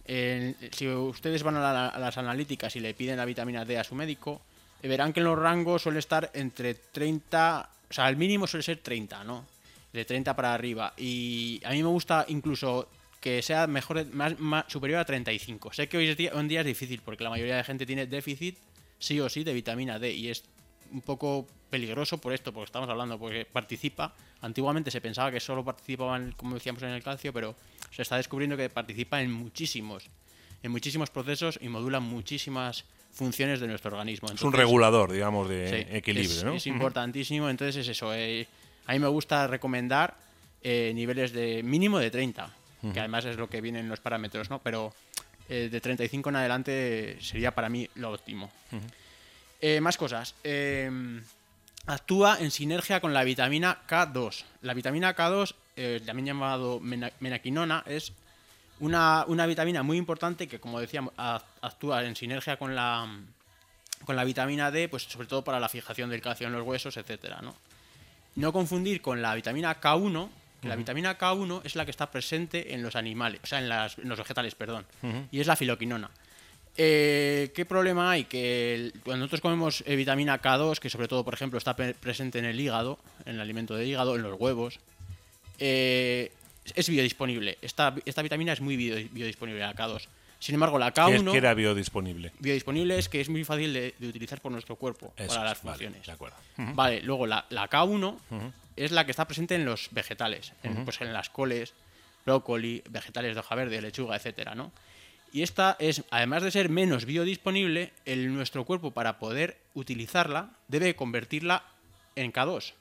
si 0.08 0.88
ustedes 0.88 1.44
van 1.44 1.58
a, 1.58 1.60
la- 1.74 1.88
a 1.90 2.00
las 2.00 2.18
analíticas 2.18 2.76
y 2.76 2.80
le 2.80 2.94
piden 2.94 3.18
la 3.18 3.26
vitamina 3.26 3.66
D 3.66 3.78
a 3.78 3.84
su 3.84 3.94
médico, 3.96 4.42
eh, 4.82 4.88
verán 4.88 5.14
que 5.14 5.20
en 5.20 5.26
los 5.26 5.38
rangos 5.38 5.84
suele 5.84 6.00
estar 6.00 6.30
entre 6.34 6.74
30... 6.74 7.70
O 7.90 7.94
sea, 7.94 8.10
el 8.10 8.16
mínimo 8.18 8.48
suele 8.48 8.64
ser 8.64 8.78
30, 8.78 9.24
¿no? 9.26 9.46
De 9.94 10.06
30 10.06 10.36
para 10.36 10.54
arriba. 10.54 10.94
Y 10.98 11.60
a 11.66 11.72
mí 11.72 11.84
me 11.84 11.90
gusta 11.90 12.26
incluso 12.30 12.88
que 13.20 13.42
sea 13.42 13.68
mejor, 13.68 14.06
más, 14.14 14.40
más- 14.40 14.66
superior 14.68 15.00
a 15.00 15.06
35. 15.06 15.74
Sé 15.74 15.88
que 15.88 15.98
hoy, 15.98 16.08
es 16.08 16.18
día, 16.18 16.32
hoy 16.34 16.40
en 16.40 16.48
día 16.48 16.62
es 16.62 16.66
difícil 16.66 17.02
porque 17.04 17.24
la 17.24 17.30
mayoría 17.30 17.58
de 17.58 17.64
gente 17.64 17.86
tiene 17.86 18.08
déficit, 18.08 18.58
sí 19.00 19.20
o 19.20 19.30
sí, 19.30 19.44
de 19.44 19.54
vitamina 19.54 20.00
D. 20.00 20.12
Y 20.14 20.30
es 20.30 20.44
un 20.92 21.02
poco 21.02 21.48
peligroso 21.70 22.18
por 22.20 22.34
esto, 22.34 22.52
porque 22.52 22.66
estamos 22.66 22.90
hablando, 22.90 23.18
porque 23.20 23.46
participa. 23.46 24.14
Antiguamente 24.42 24.90
se 24.92 25.02
pensaba 25.02 25.32
que 25.32 25.40
solo 25.40 25.64
participaban, 25.64 26.34
como 26.36 26.56
decíamos, 26.56 26.82
en 26.84 26.90
el 26.90 27.04
calcio, 27.04 27.32
pero 27.32 27.56
se 27.92 28.02
está 28.02 28.18
descubriendo 28.18 28.58
que 28.58 28.70
participa 28.70 29.22
en 29.22 29.32
muchísimos, 29.32 30.10
en 30.64 30.72
muchísimos 30.72 31.10
procesos 31.10 31.60
y 31.62 31.70
modula 31.70 32.00
muchísimas 32.00 32.86
funciones 33.12 33.60
de 33.60 33.68
nuestro 33.68 33.92
organismo. 33.92 34.30
Es 34.32 34.42
un 34.42 34.54
regulador, 34.54 35.12
digamos, 35.12 35.48
de 35.50 35.70
sí, 35.70 35.96
equilibrio, 35.96 36.32
es, 36.38 36.44
¿no? 36.44 36.54
es 36.54 36.66
importantísimo, 36.68 37.50
entonces 37.50 37.76
es 37.78 37.88
eso. 37.90 38.14
eh, 38.16 38.48
a 38.92 38.94
mí 38.94 39.00
me 39.00 39.08
gusta 39.08 39.48
recomendar 39.48 40.16
eh, 40.62 40.92
niveles 40.94 41.32
de 41.32 41.64
mínimo 41.64 41.98
de 41.98 42.12
30, 42.12 42.50
que 42.94 43.00
además 43.00 43.24
es 43.26 43.38
lo 43.38 43.50
que 43.50 43.62
viene 43.62 43.80
en 43.80 43.88
los 43.88 44.02
parámetros, 44.02 44.50
¿no? 44.50 44.60
Pero 44.60 44.94
eh, 45.48 45.70
de 45.72 45.80
35 45.82 46.30
en 46.30 46.36
adelante 46.36 47.18
sería 47.22 47.56
para 47.56 47.70
mí 47.70 47.88
lo 47.96 48.12
óptimo. 48.12 48.52
Eh, 49.62 49.80
más 49.80 49.96
cosas. 49.96 50.36
Eh, 50.44 50.90
actúa 51.86 52.38
en 52.40 52.52
sinergia 52.52 53.00
con 53.00 53.14
la 53.14 53.24
vitamina 53.24 53.82
K2. 53.88 54.44
La 54.64 54.74
vitamina 54.74 55.16
K2, 55.16 55.56
eh, 55.78 56.02
también 56.06 56.26
llamado 56.26 56.80
mena- 56.80 57.12
menaquinona, 57.22 57.84
es 57.88 58.12
una, 58.80 59.24
una 59.28 59.46
vitamina 59.46 59.84
muy 59.84 59.98
importante 59.98 60.48
que, 60.48 60.60
como 60.60 60.80
decíamos, 60.82 61.14
actúa 61.62 62.04
en 62.04 62.16
sinergia 62.16 62.58
con 62.58 62.76
la, 62.76 63.08
con 64.06 64.16
la 64.16 64.24
vitamina 64.26 64.70
D, 64.72 64.90
pues 64.90 65.04
sobre 65.04 65.28
todo 65.28 65.44
para 65.44 65.60
la 65.60 65.70
fijación 65.70 66.10
del 66.10 66.22
calcio 66.22 66.48
en 66.48 66.54
los 66.54 66.64
huesos, 66.68 66.98
etcétera, 66.98 67.40
¿no? 67.42 67.56
No 68.36 68.54
confundir 68.54 69.02
con 69.02 69.22
la 69.22 69.36
vitamina 69.36 69.80
K1, 69.82 70.30
que 70.62 70.68
la 70.68 70.76
vitamina 70.76 71.18
K1 71.18 71.62
es 71.64 71.76
la 71.76 71.86
que 71.86 71.92
está 71.92 72.10
presente 72.12 72.74
en 72.74 72.82
los 72.84 72.96
animales, 72.96 73.42
o 73.44 73.48
sea, 73.48 73.60
en, 73.60 73.68
las- 73.70 73.98
en 73.98 74.08
los 74.10 74.18
vegetales, 74.18 74.56
perdón, 74.56 74.86
y 75.32 75.40
es 75.40 75.48
la 75.48 75.56
filoquinona. 75.56 76.10
Eh, 76.78 77.52
¿Qué 77.54 77.66
problema 77.66 78.12
hay? 78.12 78.24
Que 78.26 78.76
el- 78.76 78.94
cuando 79.04 79.26
nosotros 79.26 79.42
comemos 79.42 79.84
eh, 79.86 79.96
vitamina 79.98 80.42
K2, 80.42 80.80
que 80.80 80.90
sobre 80.90 81.08
todo, 81.10 81.26
por 81.26 81.34
ejemplo, 81.34 81.58
está 81.58 81.76
presente 81.76 82.40
en 82.40 82.46
el 82.46 82.60
hígado, 82.60 82.98
en 83.26 83.36
el 83.36 83.42
alimento 83.42 83.76
del 83.76 83.88
hígado, 83.90 84.16
en 84.16 84.22
los 84.22 84.40
huevos, 84.40 84.80
eh, 85.60 86.32
es 86.76 86.90
biodisponible. 86.90 87.58
Esta, 87.62 87.94
esta 88.06 88.22
vitamina 88.22 88.54
es 88.54 88.62
muy 88.62 88.78
bio- 88.78 89.08
biodisponible, 89.12 89.60
la 89.60 89.74
K2. 89.76 90.08
Sin 90.42 90.56
embargo, 90.56 90.78
la 90.80 90.92
¿Qué, 90.92 91.02
es- 91.16 91.22
K1 91.22 91.32
qué 91.32 91.38
era 91.38 91.54
biodisponible? 91.54 92.32
biodisponible 92.40 92.98
es 92.98 93.08
que 93.10 93.22
es 93.22 93.30
muy 93.30 93.44
fácil 93.44 93.74
de, 93.74 93.94
de 93.98 94.08
utilizar 94.08 94.42
por 94.42 94.52
nuestro 94.52 94.76
cuerpo 94.76 95.14
Eso 95.16 95.28
para 95.36 95.44
las 95.50 95.62
vale, 95.64 95.78
funciones. 95.78 96.06
de 96.08 96.12
acuerdo. 96.12 96.36
Vale, 96.58 97.02
luego 97.04 97.28
la, 97.28 97.46
la 97.50 97.70
K1 97.70 98.18
es 98.76 98.92
la 98.92 99.06
que 99.06 99.12
está 99.12 99.26
presente 99.28 99.54
en 99.56 99.66
los 99.66 99.90
vegetales, 99.92 100.54
en, 100.64 100.84
pues 100.84 101.00
en 101.00 101.14
las 101.14 101.30
coles, 101.30 101.74
brócoli, 102.26 102.82
vegetales 102.90 103.36
de 103.36 103.40
hoja 103.40 103.54
verde, 103.56 103.82
lechuga, 103.82 104.16
etcétera, 104.16 104.56
¿no? 104.56 104.72
Y 105.34 105.44
esta 105.44 105.78
es, 105.80 106.04
además 106.10 106.44
de 106.44 106.52
ser 106.52 106.70
menos 106.70 107.06
biodisponible, 107.06 107.94
el, 108.06 108.34
nuestro 108.34 108.66
cuerpo 108.66 108.92
para 108.92 109.18
poder 109.20 109.58
utilizarla 109.76 110.50
debe 110.68 110.96
convertirla 110.96 111.64
en 112.16 112.34
K2. 112.34 112.74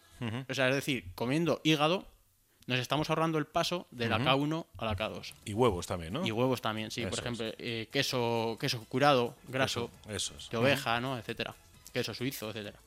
O 0.49 0.55
sea, 0.55 0.69
es 0.69 0.75
decir, 0.75 1.05
comiendo 1.14 1.61
hígado 1.64 2.07
nos 2.70 2.78
estamos 2.78 3.10
ahorrando 3.10 3.36
el 3.38 3.46
paso 3.46 3.86
de 3.90 4.08
la 4.08 4.18
K1 4.18 4.66
a 4.78 4.84
la 4.84 4.96
K2. 4.96 5.34
Y 5.44 5.52
huevos 5.52 5.86
también, 5.86 6.12
¿no? 6.14 6.26
Y 6.26 6.30
huevos 6.30 6.62
también, 6.62 6.90
sí. 6.90 7.02
Eso 7.02 7.10
por 7.10 7.18
ejemplo, 7.18 7.46
eh, 7.58 7.88
queso, 7.92 8.56
queso 8.60 8.84
curado, 8.88 9.34
graso, 9.48 9.90
Eso 10.08 10.34
es. 10.38 10.48
de 10.50 10.56
oveja, 10.56 11.00
¿no? 11.00 11.18
etcétera. 11.18 11.54
Queso 11.92 12.14
suizo, 12.14 12.50
etcétera. 12.50 12.78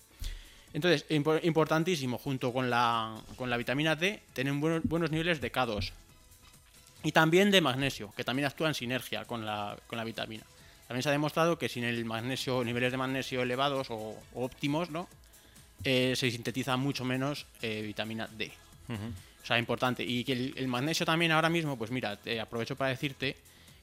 Entonces, 0.73 1.05
impo- 1.09 1.39
importantísimo, 1.43 2.17
junto 2.17 2.51
con 2.51 2.69
la, 2.69 3.15
con 3.35 3.49
la 3.49 3.57
vitamina 3.57 3.95
D, 3.95 4.21
tienen 4.33 4.59
buenos, 4.59 4.81
buenos 4.83 5.11
niveles 5.11 5.39
de 5.41 5.51
K2. 5.51 5.91
Y 7.03 7.11
también 7.11 7.51
de 7.51 7.59
magnesio, 7.61 8.13
que 8.15 8.23
también 8.23 8.45
actúa 8.47 8.69
en 8.69 8.73
sinergia 8.73 9.25
con 9.25 9.45
la, 9.45 9.77
con 9.87 9.97
la 9.97 10.03
vitamina. 10.05 10.43
También 10.87 11.03
se 11.03 11.09
ha 11.09 11.11
demostrado 11.11 11.57
que 11.59 11.67
sin 11.69 11.83
el 11.83 12.05
magnesio, 12.05 12.63
niveles 12.63 12.91
de 12.91 12.97
magnesio 12.97 13.41
elevados 13.41 13.91
o, 13.91 13.95
o 14.33 14.45
óptimos, 14.45 14.89
¿no? 14.89 15.07
Eh, 15.83 16.13
se 16.15 16.31
sintetiza 16.31 16.77
mucho 16.77 17.03
menos 17.03 17.45
eh, 17.61 17.81
vitamina 17.81 18.27
D. 18.27 18.51
O 19.43 19.45
sea, 19.45 19.59
importante. 19.59 20.03
Y 20.03 20.23
que 20.23 20.31
el, 20.33 20.53
el 20.55 20.67
magnesio 20.69 21.05
también 21.05 21.31
ahora 21.33 21.50
mismo, 21.50 21.77
pues 21.77 21.91
mira, 21.91 22.15
te 22.15 22.39
aprovecho 22.39 22.75
para 22.77 22.91
decirte 22.91 23.35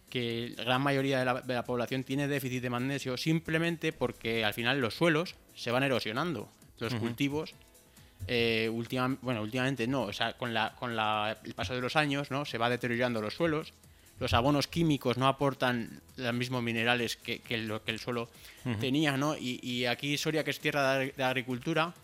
que 0.09 0.55
la 0.57 0.65
gran 0.65 0.81
mayoría 0.83 1.19
de 1.21 1.25
la, 1.25 1.41
de 1.43 1.55
la 1.55 1.63
población 1.65 2.03
tiene 2.03 2.27
déficit 2.27 2.63
de 2.63 2.71
magnesio 2.71 3.17
simplemente 3.17 3.93
porque 3.93 4.45
al 4.45 4.55
final 4.55 4.81
los 4.81 4.95
suelos 4.95 5.35
se 5.55 5.71
van 5.71 5.83
erosionando. 5.85 6.49
Los 6.79 6.95
cultivos, 7.01 7.53
eh, 8.27 8.71
bueno, 9.23 9.43
últimamente 9.43 9.87
no, 9.87 10.03
o 10.03 10.13
sea, 10.13 10.33
con, 10.35 10.53
la, 10.55 10.75
con 10.79 10.97
la- 10.97 11.39
el 11.45 11.55
paso 11.55 11.75
de 11.75 11.81
los 11.81 11.95
años, 11.97 12.31
¿no? 12.31 12.45
Se 12.45 12.59
va 12.59 12.69
deteriorando 12.71 13.21
los 13.21 13.35
suelos. 13.35 13.73
Los 14.19 14.35
abonos 14.35 14.67
químicos 14.67 15.17
no 15.17 15.27
aportan 15.29 16.01
los 16.17 16.35
mismos 16.35 16.63
minerales 16.63 17.17
que, 17.17 17.39
que 17.41 17.57
lo 17.59 17.83
que 17.83 17.91
el 17.93 17.99
suelo 17.99 18.29
tenía, 18.79 19.17
¿no? 19.17 19.37
Y, 19.37 19.61
y 19.63 19.87
aquí 19.87 20.19
Soria, 20.19 20.45
que 20.45 20.51
es 20.51 20.61
tierra 20.61 20.99
de, 20.99 21.13
de 21.13 21.25
agricultura, 21.25 21.95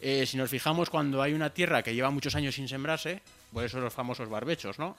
eh, 0.00 0.26
si 0.26 0.36
nos 0.36 0.50
fijamos 0.50 0.90
cuando 0.90 1.22
hay 1.22 1.32
una 1.32 1.50
tierra 1.50 1.82
que 1.82 1.94
lleva 1.94 2.10
muchos 2.10 2.34
años 2.34 2.54
sin 2.54 2.68
sembrarse, 2.68 3.20
por 3.52 3.64
eso 3.64 3.80
los 3.80 3.92
famosos 3.94 4.28
barbechos, 4.28 4.78
¿no? 4.78 4.96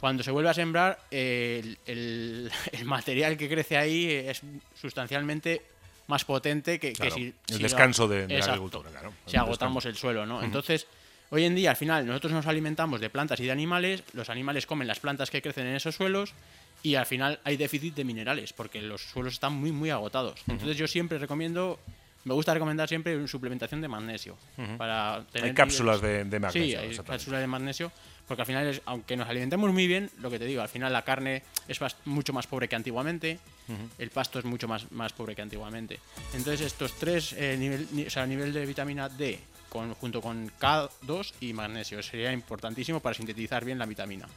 Cuando 0.00 0.22
se 0.22 0.30
vuelve 0.30 0.48
a 0.50 0.54
sembrar, 0.54 0.98
eh, 1.10 1.60
el, 1.62 1.78
el- 1.86 2.52
el 2.72 2.84
material 2.84 3.36
que 3.36 3.48
crece 3.48 3.76
ahí 3.76 4.06
es 4.10 4.40
sustancialmente 4.80 5.62
más 6.08 6.24
potente 6.24 6.80
que, 6.80 6.94
si... 7.10 7.26
el 7.26 7.34
si 7.56 7.62
descanso 7.62 8.08
de- 8.08 8.26
de 8.26 8.38
la 8.38 8.44
agricultura, 8.52 8.90
claro. 8.90 9.12
Si 9.26 9.36
El 9.36 9.42
agotamos 9.42 9.84
el 9.86 9.96
suelo, 9.96 10.26
¿no? 10.26 10.42
Entonces, 10.42 10.86
hoy 11.30 11.44
en 11.44 11.54
día, 11.54 11.70
al 11.70 11.76
final, 11.76 12.04
nosotros 12.06 12.32
nos 12.32 12.46
alimentamos 12.46 13.00
de 13.00 13.10
plantas 13.10 13.38
y 13.40 13.44
de 13.44 13.52
animales, 13.52 14.02
los 14.14 14.28
animales 14.30 14.66
comen 14.66 14.88
las 14.88 14.98
plantas 14.98 15.30
que 15.30 15.40
crecen 15.42 15.66
en 15.66 15.76
esos 15.76 15.94
suelos 15.94 16.32
y 16.82 16.94
al 16.96 17.06
final 17.06 17.38
hay 17.44 17.56
déficit 17.56 17.94
de 17.94 18.04
minerales 18.04 18.52
porque 18.52 18.80
los 18.80 19.02
suelos 19.02 19.34
están 19.34 19.52
muy, 19.52 19.70
muy 19.70 19.90
agotados. 19.90 20.40
Entonces 20.48 20.76
yo 20.78 20.88
siempre 20.88 21.18
recomiendo, 21.18 21.78
me 22.24 22.34
gusta 22.34 22.52
recomendar 22.54 22.88
siempre 22.88 23.16
una 23.16 23.26
suplementación 23.28 23.80
de 23.80 23.88
magnesio. 23.88 24.36
para 24.78 25.24
tener 25.32 25.48
Hay 25.50 25.54
cápsulas 25.54 26.00
de, 26.00 26.24
de 26.24 26.40
magnesio. 26.40 26.64
Sí, 26.64 26.74
hay 26.76 26.96
cápsulas 26.98 27.40
de 27.40 27.46
magnesio, 27.46 27.92
porque 28.28 28.42
al 28.42 28.46
final, 28.46 28.66
es- 28.66 28.82
aunque 28.84 29.16
nos 29.16 29.28
alimentemos 29.28 29.72
muy 29.72 29.86
bien, 29.86 30.10
lo 30.18 30.30
que 30.30 30.38
te 30.38 30.44
digo, 30.44 30.62
al 30.62 30.68
final 30.68 30.92
la 30.92 31.02
carne 31.02 31.42
es 31.66 31.80
mucho 32.04 32.32
más 32.32 32.46
pobre 32.46 32.68
que 32.68 32.76
antiguamente, 32.76 33.38
el 33.98 34.10
pasto 34.10 34.38
es 34.38 34.44
mucho 34.44 34.66
más, 34.68 34.90
más 34.92 35.12
pobre 35.12 35.34
que 35.36 35.42
antiguamente. 35.42 35.98
Entonces 36.34 36.60
estos 36.60 36.92
tres, 36.98 37.32
eh, 37.34 37.56
nivel, 37.58 37.86
ni- 37.92 38.06
o 38.06 38.10
sea, 38.10 38.26
nivel 38.26 38.52
de 38.52 38.66
vitamina 38.66 39.08
D 39.08 39.38
con, 39.70 39.94
junto 39.94 40.20
con 40.20 40.50
K2 40.60 41.32
y 41.40 41.52
magnesio, 41.54 42.02
sería 42.02 42.32
importantísimo 42.32 43.00
para 43.00 43.14
sintetizar 43.14 43.64
bien 43.64 43.78
la 43.78 43.86
vitamina. 43.86 44.28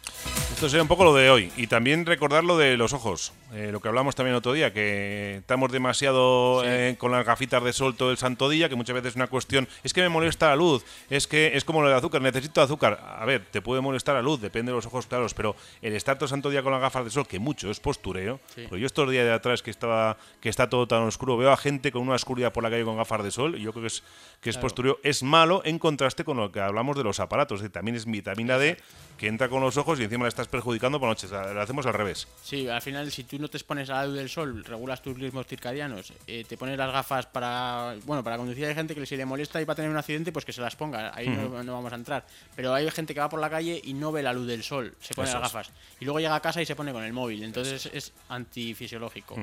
Esto 0.54 0.70
sería 0.70 0.84
un 0.84 0.88
poco 0.88 1.04
lo 1.04 1.14
de 1.14 1.30
hoy. 1.30 1.52
Y 1.58 1.68
también 1.68 2.06
recordar 2.06 2.44
lo 2.46 2.58
de 2.58 2.78
los 2.78 2.94
ojos. 2.94 3.34
Eh, 3.54 3.70
lo 3.72 3.82
que 3.82 3.88
hablamos 3.90 4.16
también 4.16 4.36
otro 4.36 4.54
día, 4.54 4.72
que 4.72 5.38
estamos 5.40 5.72
demasiado 5.72 6.62
Sí. 6.62 6.68
eh, 6.70 6.96
con 6.98 7.12
las 7.12 7.26
gafitas 7.26 7.64
de 7.64 7.74
sol 7.74 7.96
todo 7.96 8.12
el 8.12 8.18
santo 8.18 8.48
día, 8.50 8.70
que 8.70 8.76
muchas 8.76 8.94
veces 8.94 9.10
es 9.10 9.16
una 9.16 9.28
cuestión. 9.28 9.68
Es 9.84 9.94
que 9.94 10.02
me 10.02 10.10
molesta 10.10 10.48
la 10.50 10.56
luz. 10.56 10.86
Es 11.10 11.28
que 11.28 11.52
es 11.58 11.64
como 11.66 11.82
lo 11.82 11.88
del 11.90 11.98
azúcar. 11.98 12.22
Necesito 12.22 12.62
azúcar. 12.62 13.00
A 13.20 13.26
ver, 13.26 13.46
te 13.52 13.62
puede 13.62 13.82
molestar 13.82 14.16
la 14.16 14.22
luz, 14.22 14.40
depende 14.40 14.72
de 14.72 14.76
los 14.76 14.86
ojos 14.86 15.08
claros. 15.08 15.34
Pero 15.34 15.56
el 15.82 15.96
estar 15.96 16.16
todo 16.18 16.26
el 16.26 16.30
santo 16.30 16.50
día 16.50 16.62
con 16.62 16.72
las 16.72 16.82
gafas 16.82 17.04
de 17.06 17.12
sol, 17.12 17.28
que 17.28 17.40
mucho 17.40 17.70
es 17.72 17.80
postureo. 17.80 18.40
Sí. 18.56 18.68
Yo 18.72 18.86
estos 18.86 19.10
días 19.10 19.26
de 19.26 19.34
atrás 19.34 19.62
que 19.64 19.72
estaba 19.72 20.18
que 20.42 20.50
está 20.50 20.70
todo 20.70 20.88
tan 20.88 21.02
oscuro, 21.04 21.36
veo 21.38 21.52
a 21.52 21.58
gente 21.58 21.92
con 21.92 22.02
una 22.04 22.14
oscuridad 22.16 22.54
por 22.54 22.64
la 22.64 22.70
calle 22.70 22.84
con 22.84 22.98
gafas 22.98 23.24
de 23.24 23.32
sol. 23.32 23.56
Y 23.58 23.62
yo 23.64 23.72
creo 23.72 23.82
que 23.84 23.88
es, 23.88 24.04
que 24.42 24.50
es 24.50 24.56
Claro. 24.56 24.62
postureo. 24.68 25.00
Es 25.04 25.23
malo 25.24 25.62
en 25.66 25.80
contraste 25.80 26.24
con 26.24 26.38
lo 26.38 26.52
que 26.52 26.60
hablamos 26.60 26.96
de 26.98 27.04
los 27.04 27.20
aparatos. 27.20 27.62
que 27.62 27.70
también 27.70 27.96
es 27.96 28.06
vitamina 28.06 28.58
D 28.58 28.78
que 29.18 29.28
entra 29.28 29.48
con 29.48 29.62
los 29.62 29.78
ojos 29.78 30.00
y 30.00 30.04
encima 30.04 30.24
la 30.24 30.30
estás 30.30 30.48
perjudicando 30.48 31.00
por 31.00 31.08
noches. 31.08 31.32
Lo 31.32 31.62
hacemos 31.62 31.86
al 31.86 31.94
revés. 31.94 32.28
Sí, 32.44 32.68
al 32.68 32.82
final 32.82 33.12
si 33.12 33.24
tú 33.24 33.38
no 33.40 33.48
te 33.48 33.58
expones 33.58 33.90
a 33.90 33.94
la 33.96 34.06
luz 34.08 34.16
del 34.16 34.30
sol, 34.30 34.64
regulas 34.66 35.02
tus 35.02 35.18
ritmos 35.18 35.46
circadianos, 35.48 36.12
eh, 36.28 36.44
te 36.48 36.58
pones 36.58 36.78
las 36.78 36.92
gafas 36.92 37.26
para, 37.28 37.96
bueno, 38.06 38.24
para 38.24 38.38
conducir 38.38 38.66
hay 38.66 38.76
gente 38.76 38.96
que 38.96 39.06
si 39.06 39.16
le 39.16 39.26
molesta 39.26 39.62
y 39.62 39.66
va 39.66 39.74
a 39.74 39.76
tener 39.76 39.90
un 39.92 39.98
accidente, 39.98 40.32
pues 40.32 40.44
que 40.46 40.52
se 40.52 40.62
las 40.62 40.76
ponga, 40.76 41.12
ahí 41.16 41.30
no, 41.30 41.64
no 41.64 41.74
vamos 41.74 41.92
a 41.94 41.96
entrar. 41.96 42.26
Pero 42.56 42.74
hay 42.74 42.90
gente 42.92 43.14
que 43.14 43.20
va 43.20 43.30
por 43.30 43.40
la 43.40 43.50
calle 43.50 43.80
y 43.84 43.94
no 43.94 44.12
ve 44.12 44.24
la 44.24 44.34
luz 44.34 44.48
del 44.48 44.64
sol, 44.64 44.94
se 45.00 45.14
pone 45.14 45.30
Eso 45.30 45.40
las 45.40 45.48
es. 45.50 45.54
gafas 45.54 45.72
y 46.00 46.06
luego 46.06 46.20
llega 46.20 46.36
a 46.36 46.40
casa 46.42 46.62
y 46.62 46.66
se 46.66 46.76
pone 46.76 46.92
con 46.92 47.04
el 47.04 47.14
móvil, 47.14 47.44
entonces 47.44 47.90
es 47.94 48.12
antifisiológico. 48.30 49.36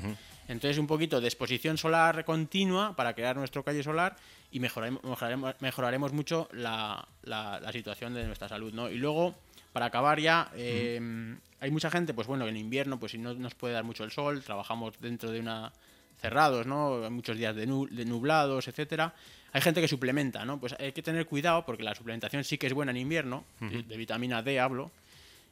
Entonces 0.50 0.78
un 0.78 0.86
poquito 0.86 1.20
de 1.20 1.28
exposición 1.28 1.78
solar 1.78 2.24
continua 2.24 2.94
para 2.96 3.14
crear 3.14 3.36
nuestro 3.36 3.62
calle 3.62 3.82
solar 3.82 4.16
y 4.50 4.58
mejoraremos, 4.60 5.02
mejoraremos, 5.04 5.54
mejoraremos 5.60 6.12
mucho 6.12 6.48
la, 6.52 7.06
la- 7.22 7.60
la 7.60 7.72
situación 7.72 8.14
de 8.14 8.26
nuestra 8.26 8.48
salud, 8.48 8.72
¿no? 8.72 8.90
Y 8.90 8.96
luego, 8.98 9.34
para 9.72 9.86
acabar 9.86 10.18
ya, 10.18 10.50
eh, 10.56 11.36
hay 11.60 11.70
mucha 11.70 11.90
gente, 11.90 12.14
pues 12.14 12.26
bueno, 12.26 12.48
en 12.48 12.56
invierno, 12.56 12.98
pues 12.98 13.12
si 13.12 13.18
no 13.18 13.32
nos 13.34 13.54
puede 13.54 13.74
dar 13.74 13.84
mucho 13.84 14.02
el 14.04 14.10
sol, 14.10 14.42
trabajamos 14.42 14.94
dentro 15.00 15.30
de 15.30 15.40
una 15.40 15.72
cerrados, 16.20 16.66
¿no? 16.66 17.08
Muchos 17.10 17.36
días 17.38 17.54
de, 17.56 17.66
nu- 17.66 17.86
de 17.88 18.04
nublados, 18.04 18.66
etcétera. 18.68 19.14
Hay 19.52 19.60
gente 19.62 19.80
que 19.80 19.88
suplementa, 19.88 20.44
¿no? 20.44 20.58
Pues 20.60 20.74
hay 20.78 20.92
que 20.92 21.02
tener 21.02 21.26
cuidado 21.26 21.64
porque 21.64 21.82
la 21.82 21.94
suplementación 21.94 22.44
sí 22.44 22.58
que 22.58 22.66
es 22.66 22.72
buena 22.74 22.90
en 22.90 22.98
invierno, 22.98 23.44
de, 23.60 23.82
de 23.84 23.96
vitamina 23.96 24.42
D 24.42 24.58
hablo. 24.60 24.90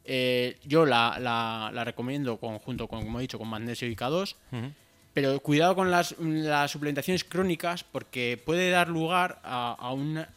Eh, 0.04 0.56
yo 0.64 0.84
la, 0.86 1.18
la- 1.20 1.70
la 1.72 1.84
recomiendo 1.84 2.38
con, 2.38 2.58
junto 2.58 2.88
con, 2.88 3.02
como 3.04 3.18
he 3.18 3.22
dicho, 3.22 3.38
con 3.38 3.48
magnesio 3.48 3.88
y 3.88 3.94
K2. 3.96 4.34
Pero 5.20 5.40
cuidado 5.40 5.74
con 5.74 5.90
las, 5.90 6.14
las 6.18 6.70
suplementaciones 6.70 7.24
crónicas 7.24 7.82
porque 7.84 8.40
puede 8.44 8.70
dar 8.70 8.88
lugar 8.88 9.40
a, 9.42 9.76
a 9.78 9.92
una, 9.92 10.28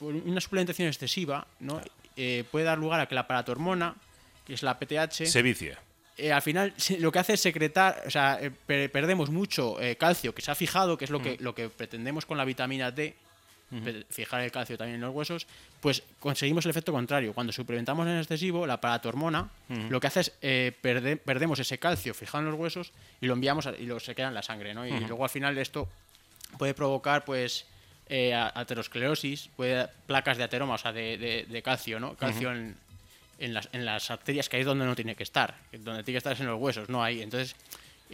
una 0.00 0.40
suplementación 0.40 0.88
excesiva, 0.88 1.46
¿no? 1.60 1.80
Eh, 2.16 2.44
puede 2.50 2.64
dar 2.64 2.78
lugar 2.78 3.00
a 3.00 3.06
que 3.06 3.14
la 3.14 3.26
paratormona, 3.26 3.94
que 4.46 4.54
es 4.54 4.62
la 4.62 4.78
PTH, 4.78 5.26
Se 5.26 5.42
vicia. 5.42 5.78
eh, 6.16 6.32
al 6.32 6.42
final 6.42 6.72
lo 7.00 7.10
que 7.12 7.18
hace 7.18 7.34
es 7.34 7.40
secretar, 7.40 8.02
o 8.06 8.10
sea, 8.10 8.38
eh, 8.40 8.50
per- 8.50 8.90
perdemos 8.90 9.30
mucho 9.30 9.76
calcio 9.98 10.34
que 10.34 10.42
se 10.42 10.50
ha 10.50 10.54
fijado, 10.54 10.96
que 10.96 11.04
es 11.04 11.10
lo 11.10 11.20
que, 11.20 11.36
lo 11.40 11.54
que 11.54 11.68
pretendemos 11.68 12.24
con 12.24 12.38
la 12.38 12.44
vitamina 12.44 12.90
D, 12.92 13.14
fijar 14.10 14.40
el 14.42 14.52
calcio 14.52 14.78
también 14.78 14.96
en 14.96 15.00
los 15.00 15.14
huesos, 15.14 15.46
pues 15.80 16.02
conseguimos 16.20 16.64
el 16.64 16.70
efecto 16.70 16.92
contrario. 16.92 17.32
Cuando 17.32 17.52
suplementamos 17.52 18.06
en 18.06 18.18
excesivo, 18.18 18.66
la 18.66 18.80
paratormona 18.80 19.48
lo 19.90 19.98
que 20.00 20.06
hace 20.06 20.20
es 20.20 20.32
eh, 20.42 20.72
perde- 20.82 21.16
perdemos 21.16 21.58
ese 21.58 21.78
calcio 21.78 22.14
fijado 22.14 22.44
en 22.44 22.50
los 22.50 22.58
huesos 22.60 22.92
y 23.20 23.26
lo 23.26 23.34
enviamos 23.34 23.66
a- 23.66 23.76
y 23.76 23.86
lo 23.86 23.98
se 24.00 24.14
queda 24.14 24.28
en 24.28 24.34
la 24.34 24.42
sangre, 24.42 24.74
¿no? 24.74 24.86
Y 24.86 24.90
luego 25.08 25.24
al 25.24 25.30
final 25.30 25.58
esto 25.58 25.88
puede 26.58 26.72
provocar, 26.74 27.24
pues, 27.24 27.66
eh, 28.08 28.32
aterosclerosis, 28.34 29.48
puede 29.56 29.88
placas 30.06 30.36
de 30.36 30.44
ateroma, 30.44 30.74
o 30.74 30.78
sea, 30.78 30.92
de, 30.92 31.16
de- 31.18 31.46
de 31.48 31.62
calcio, 31.62 31.98
¿no? 32.00 32.14
Calcio 32.16 32.52
en, 32.52 32.76
en 33.38 33.54
las, 33.54 33.68
en 33.72 33.84
las 33.84 34.10
arterias 34.10 34.48
que 34.48 34.56
ahí 34.56 34.60
es 34.60 34.66
donde 34.66 34.84
no 34.84 34.94
tiene 34.94 35.16
que 35.16 35.22
estar, 35.22 35.56
donde 35.72 36.04
tiene 36.04 36.14
que 36.14 36.18
estar 36.18 36.32
es 36.34 36.40
en 36.40 36.46
los 36.46 36.60
huesos, 36.60 36.88
no 36.88 37.02
ahí. 37.02 37.22
Entonces, 37.22 37.56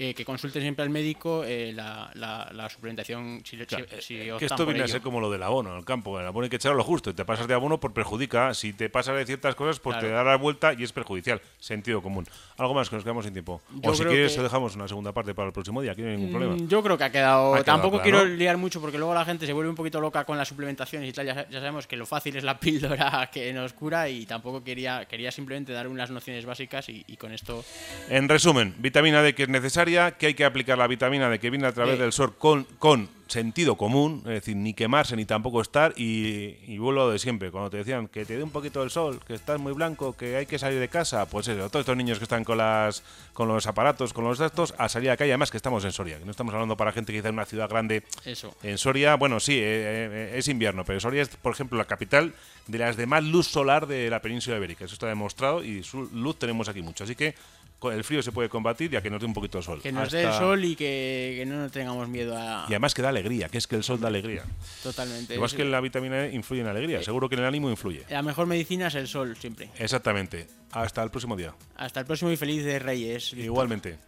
eh, 0.02 0.14
que 0.14 0.25
consulten 0.25 0.62
siempre 0.62 0.83
al 0.83 0.88
médico 0.88 1.45
eh, 1.45 1.73
la, 1.75 2.11
la- 2.14 2.49
la 2.54 2.69
suplementación 2.71 3.42
si, 3.45 3.59
si- 3.59 3.66
si 4.00 4.14
que 4.38 4.47
esto 4.47 4.64
viene 4.64 4.83
a 4.85 4.88
ser 4.88 5.02
como 5.02 5.21
lo 5.21 5.30
del 5.30 5.42
abono 5.42 5.73
en 5.73 5.76
el 5.78 5.85
campo. 5.85 6.19
El 6.19 6.26
abono 6.26 6.45
hay 6.45 6.50
que 6.50 6.57
echarlo 6.57 6.78
lo 6.78 6.85
justo. 6.85 7.14
Te 7.14 7.25
pasas 7.26 7.47
de 7.47 7.52
abono 7.52 7.78
por 7.78 7.92
perjudica. 7.92 8.54
Si 8.54 8.73
te 8.73 8.88
pasas 8.88 9.14
de 9.16 9.26
ciertas 9.26 9.54
cosas, 9.54 9.78
pues 9.78 9.95
Claro. 9.99 10.09
te 10.09 10.14
da 10.14 10.25
la 10.25 10.37
vuelta 10.37 10.73
y 10.73 10.83
es 10.85 10.92
perjudicial. 10.92 11.42
Sentido 11.59 12.00
común. 12.00 12.26
Algo 12.57 12.73
más 12.73 12.88
que 12.88 12.97
nos 12.97 13.04
quedamos 13.04 13.25
sin 13.25 13.35
tiempo. 13.35 13.61
Yo 13.75 13.90
o 13.90 13.95
si 13.95 14.04
quieres, 14.04 14.35
que- 14.35 14.42
dejamos 14.42 14.75
una 14.75 14.88
segunda 14.88 15.12
parte 15.12 15.35
para 15.35 15.49
el 15.49 15.52
próximo 15.52 15.83
día. 15.83 15.92
Aquí 15.92 16.00
no 16.00 16.09
hay 16.09 16.16
ningún 16.16 16.30
problema. 16.33 16.54
Mm, 16.54 16.69
Yo 16.69 16.83
creo 16.83 16.97
que 16.97 17.04
ha 17.04 17.11
quedado. 17.12 17.54
Ha 17.54 17.59
quedado 17.59 17.64
Tampoco 17.64 18.00
claro. 18.02 18.21
quiero 18.25 18.37
liar 18.37 18.57
mucho 18.57 18.80
porque 18.80 18.97
luego 18.97 19.12
la 19.12 19.25
gente 19.26 19.45
se 19.45 19.52
vuelve 19.52 19.69
un 19.69 19.76
poquito 19.76 20.00
loca 20.00 20.25
con 20.25 20.38
las 20.38 20.49
suplementaciones 20.49 21.11
y 21.11 21.12
tal. 21.12 21.26
Ya, 21.26 21.47
ya 21.49 21.59
sabemos 21.59 21.87
que 21.87 21.97
lo 21.97 22.07
fácil 22.07 22.37
es 22.37 22.45
la 22.45 22.59
píldora 22.61 23.28
que 23.30 23.52
nos 23.52 23.75
cura 23.75 24.09
y 24.09 24.25
tampoco 24.25 24.64
quería, 24.64 25.04
quería 25.04 25.30
simplemente 25.30 25.73
dar 25.75 25.88
unas 25.88 26.11
nociones 26.11 26.47
básicas 26.47 26.88
y, 26.88 27.04
y 27.07 27.16
con 27.19 27.33
esto. 27.33 27.62
En 28.09 28.28
resumen, 28.28 28.75
vitamina 28.78 29.21
D 29.23 29.35
que 29.35 29.42
es 29.42 29.49
necesaria, 29.50 29.89
que 30.18 30.26
hay 30.26 30.35
que 30.35 30.44
aplicar 30.44 30.78
la 30.78 30.87
vitamina 30.87 31.28
D 31.28 31.38
que 31.38 31.50
viene 31.50 31.66
a 31.66 31.73
través 31.73 31.99
del 31.99 32.12
sol 32.12 32.35
con, 32.37 32.64
con 32.78 33.09
sentido 33.30 33.76
común, 33.76 34.23
es 34.25 34.32
decir, 34.32 34.56
ni 34.56 34.75
quemarse 34.75 35.14
ni 35.14 35.25
tampoco 35.25 35.61
estar. 35.61 35.94
Y, 35.97 36.56
y 36.66 36.78
vuelvo 36.78 37.11
de 37.11 37.18
siempre, 37.18 37.50
cuando 37.50 37.70
te 37.70 37.78
decían 37.78 38.09
que 38.09 38.25
te 38.25 38.37
dé 38.37 38.42
un 38.42 38.50
poquito 38.50 38.80
del 38.80 38.90
sol, 38.90 39.20
que 39.26 39.35
estás 39.35 39.61
muy 39.61 39.73
blanco, 39.73 40.16
que 40.16 40.37
hay 40.37 40.47
que 40.47 40.59
salir 40.59 40.80
de 40.80 40.88
casa, 40.88 41.26
pues 41.26 41.47
eso, 41.49 41.68
todos 41.70 41.85
estos 41.85 41.97
niños 41.97 42.18
que 42.18 42.25
están 42.25 42.44
con, 42.44 42.59
las, 42.59 43.02
con 43.32 43.49
los 43.49 43.66
aparatos, 43.66 44.12
con 44.12 44.25
los 44.25 44.38
datos, 44.38 44.75
a 44.78 44.88
salir 44.88 45.11
a 45.11 45.12
la 45.12 45.16
calle, 45.16 45.30
además 45.30 45.50
que 45.50 45.56
estamos 45.56 45.85
en 45.85 45.92
Soria, 45.92 46.18
que 46.18 46.25
no 46.25 46.30
estamos 46.32 46.52
hablando 46.52 46.76
para 46.76 46.92
gente 46.92 47.12
que 47.12 47.18
está 47.18 47.28
en 47.28 47.37
una 47.37 47.47
ciudad 47.47 47.68
grande. 47.68 48.02
Eso. 48.25 48.54
En 48.62 48.78
Soria, 48.78 49.14
bueno, 49.14 49.38
sí, 49.38 49.54
eh, 49.54 49.62
eh, 49.62 50.32
es 50.35 50.49
invierno, 50.49 50.85
pero 50.85 50.99
Soria 50.99 51.23
es, 51.23 51.28
por 51.28 51.52
ejemplo, 51.52 51.78
la 51.78 51.85
capital 51.85 52.35
de 52.66 52.78
las 52.78 52.97
de 52.97 53.06
más 53.06 53.25
luz 53.25 53.47
solar 53.47 53.87
de 53.87 54.11
la 54.11 54.20
península 54.23 54.56
ibérica. 54.56 54.85
Eso 54.85 54.94
está 54.94 55.06
demostrado 55.06 55.62
y 55.62 55.82
su 55.82 56.09
luz 56.12 56.38
tenemos 56.38 56.68
aquí 56.68 56.82
mucho. 56.82 57.04
Así 57.04 57.14
que 57.14 57.35
con 57.81 57.93
el 57.95 58.05
frío 58.05 58.23
se 58.23 58.31
puede 58.31 58.49
combatir 58.49 58.91
ya 58.91 59.03
que 59.03 59.11
nos 59.11 59.19
dé 59.21 59.27
un 59.27 59.33
poquito 59.35 59.59
de 59.59 59.65
sol. 59.65 59.81
Que 59.83 59.91
nos 59.91 60.13
dé 60.13 60.23
el 60.23 60.33
sol 60.35 60.65
y 60.65 60.77
que, 60.77 61.35
que 61.39 61.47
no 61.47 61.69
tengamos 61.71 62.09
miedo 62.09 62.37
a. 62.39 62.67
Y 62.69 62.73
además 62.75 62.95
que 62.95 63.03
da 63.03 63.09
alegría, 63.09 63.49
que 63.49 63.59
es 63.59 63.67
que 63.67 63.75
el 63.75 63.83
sol 63.83 63.99
da 63.99 64.07
alegría. 64.09 64.45
Totalmente. 64.83 65.35
Igual 65.35 65.49
Es- 65.51 65.55
que 65.57 65.65
la 65.65 65.81
vitamina 65.81 66.27
E 66.27 66.35
influye 66.35 66.61
en 66.61 66.67
la 66.67 66.73
alegría, 66.73 67.03
seguro 67.03 67.29
que 67.29 67.35
en 67.35 67.41
el 67.41 67.47
ánimo 67.47 67.69
influye. 67.71 68.05
La 68.11 68.23
mejor 68.23 68.47
medicina 68.47 68.87
es 68.89 68.95
el 68.95 69.09
sol, 69.09 69.37
siempre. 69.37 69.71
Exactamente. 69.79 70.47
Hasta 70.73 71.03
el 71.03 71.11
próximo 71.11 71.35
día. 71.37 71.53
Hasta 71.77 72.01
el 72.01 72.07
próximo 72.07 72.31
y 72.31 72.37
feliz 72.37 72.65
de 72.65 72.79
Reyes. 72.79 73.33
Igualmente. 73.33 73.99